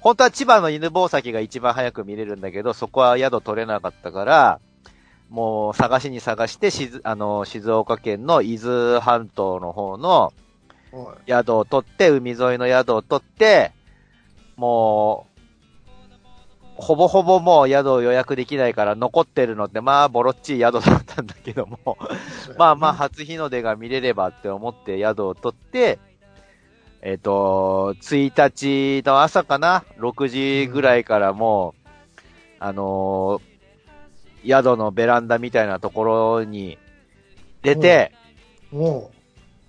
[0.00, 4.60] 本当は千葉の犬吠埼が一番早く見れるんだけど、そこは宿取れなかったから、
[5.28, 10.32] もう探しに探して、しず、あのー静岡県の伊豆半島の方の
[11.26, 13.72] 宿を取って、海沿いの宿を取って、
[14.56, 15.38] もう、
[16.76, 21.98] ほぼほぼもう宿を予約できないから残ってるのって、まあ、ボロっちい宿だったんだけども、
[22.56, 25.98] まあまあ、初日の出が見れればって思って宿を取って、
[27.02, 31.88] えっ、と、1日の朝かな ?6 時ぐらいからもう、
[32.60, 33.47] あのー
[34.44, 36.78] 宿のベランダみたいなところに
[37.62, 38.12] 出て、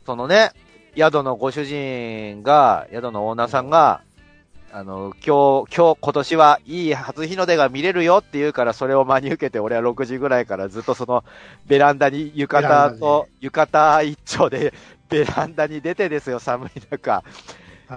[0.05, 0.51] そのね、
[0.95, 4.01] 宿のご主人が、宿のオーナーさんが、
[4.71, 11.23] あの、今日、今日、今年はいい初日の出が見れるよって言うから、それを真に受けて、俺は6時ぐらいからずっとその、
[11.67, 14.73] ベランダに浴衣と、浴衣一丁で、
[15.09, 17.23] ベランダに出てですよ、寒い中。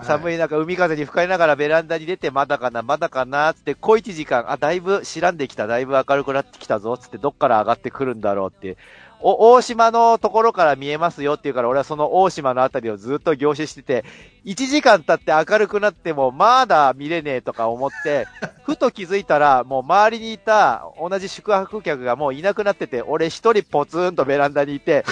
[0.01, 0.38] 寒い。
[0.38, 8.78] 中、海風に吹かれながらベランダに出て、まだかな、まだかな、つって、小一時間、あ、だいぶ知らんできた、だいぶ明るくなってきたぞ、つって、どっから上がってくるんだろうって。
[9.22, 14.04] お、大島のところから見えますよっていうから、俺はその大島のあたりをずっと凝視してて、
[14.44, 18.26] 1時間経って明るくなっても、まだ見れねえとか思って、
[18.64, 25.04] ふと気づいたら、もう周りにいた同じ宿泊客がもういなくなってて、俺一人ポツンとベランダにいて、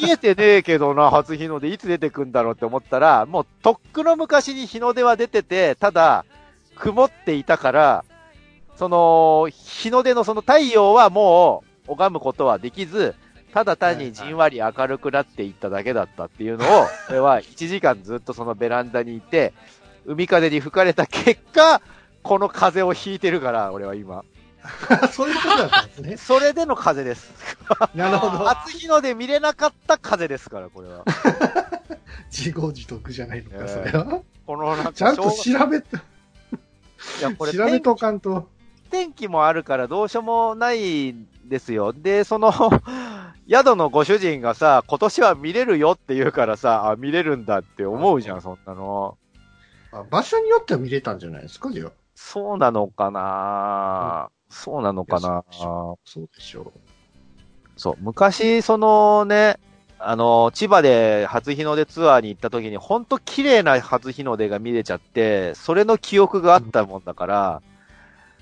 [0.00, 6.24] 見えてねえけどな、初日の出いつ出てくんだろうって思ったら、もうとっくの昔に日の出は出てて、ただ、
[6.76, 8.04] 曇っていたから、
[8.76, 13.14] その、日の出のその太陽はもう拝むことはできず、
[13.56, 19.54] ただ単にじんわり明るくなっていっただけだったっていうのを、俺は1時間ずっとそのベランダにいて、
[20.04, 21.80] 海風に吹かれた結果、
[22.22, 24.24] この風を引いてるから、俺は今。
[25.10, 26.16] そういうことだったんですね。
[26.18, 27.32] それでの風です。
[27.96, 28.44] なるほど。
[28.44, 31.06] 初日の出見れなかった風ですから、これは。
[32.30, 34.20] 自業自得じゃないのか、えーそれは。
[34.46, 38.50] このなんかちゃんと正調べて、いや、これ調べとかんと。
[38.90, 41.92] 天気もあるからどうしようもないんですよ。
[41.94, 42.52] で、その、
[43.48, 49.16] 宿のご主人がさ、今年は見れるよって言うからさ、あ、見れるんだって思うじゃん、そんなの。
[49.92, 51.92] あ場所によっては見れたんじゃないですか、じゃあ。
[52.16, 54.30] そうなのかな？
[54.48, 55.44] そうなのかな？
[55.50, 56.72] そそうでしょ
[57.76, 59.58] そう、昔、そのね、
[59.98, 67.62] あの、千葉で初日の出ツアーに行った時に、ほんと綺麗な初日の出が見れちゃって、それの記憶があったもんだから、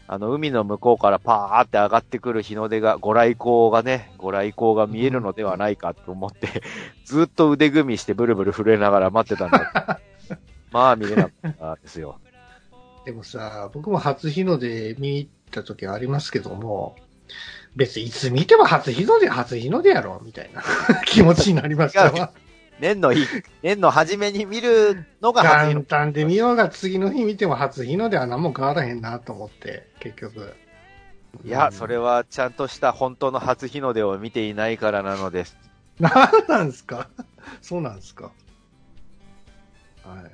[0.06, 6.62] あの、海の向こうからパーって上がってくる日の出が、ご来光がね、ご来光が見えるのではないかと思って、
[7.04, 9.98] ずっと腕組みしてブルブル震えながら待ってたんだ
[10.28, 10.38] けど
[10.72, 12.18] まあ見れなかったですよ。
[13.02, 13.06] う。
[13.06, 16.96] でもさ、僕も初日の出見に行った時ありますけども、
[17.74, 20.62] 別にいつ見ても初日の出、初日の出やろ、みたいな
[21.06, 22.30] 気持ちになりましたわ。
[22.84, 23.26] 年のいい、
[23.62, 30.54] 年の初めに見るのが初日の元旦で見ようが次の日見ても初日の出は何も変わらへんなと思って、結局。
[31.44, 35.56] いや、それはちゃんとした本当の初日の出を見ていないからなのです。
[35.98, 36.12] 何
[36.46, 37.08] なんですか？
[37.62, 38.30] そうなんですか？
[40.04, 40.30] はいはい。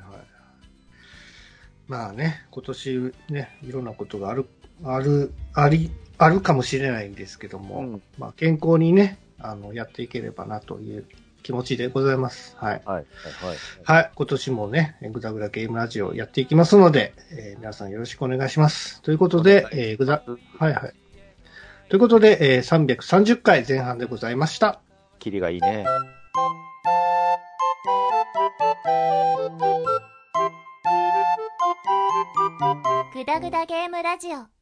[1.87, 4.47] まあね、今年ね、いろんなことがある、
[4.85, 11.07] ある、あり、あるかもしれないんですけども、うんまあ健康にね、あの、やっていければなという
[11.43, 12.57] 気持ちでございます。
[12.59, 12.83] はい。
[12.85, 12.95] はい。
[12.95, 13.05] はい。
[13.85, 14.11] はい。
[14.15, 19.03] 今年もね、ぐだぐだゲームラジオやっていきますので、えー皆さんよろしくお願いします。
[19.03, 20.23] ということで、えーぐだ、
[20.59, 20.93] はいはい。
[21.89, 24.81] ということで、えー330回前半でございました。
[25.19, 25.85] キリがいいね。
[33.15, 34.60] グダグダゲームラジオ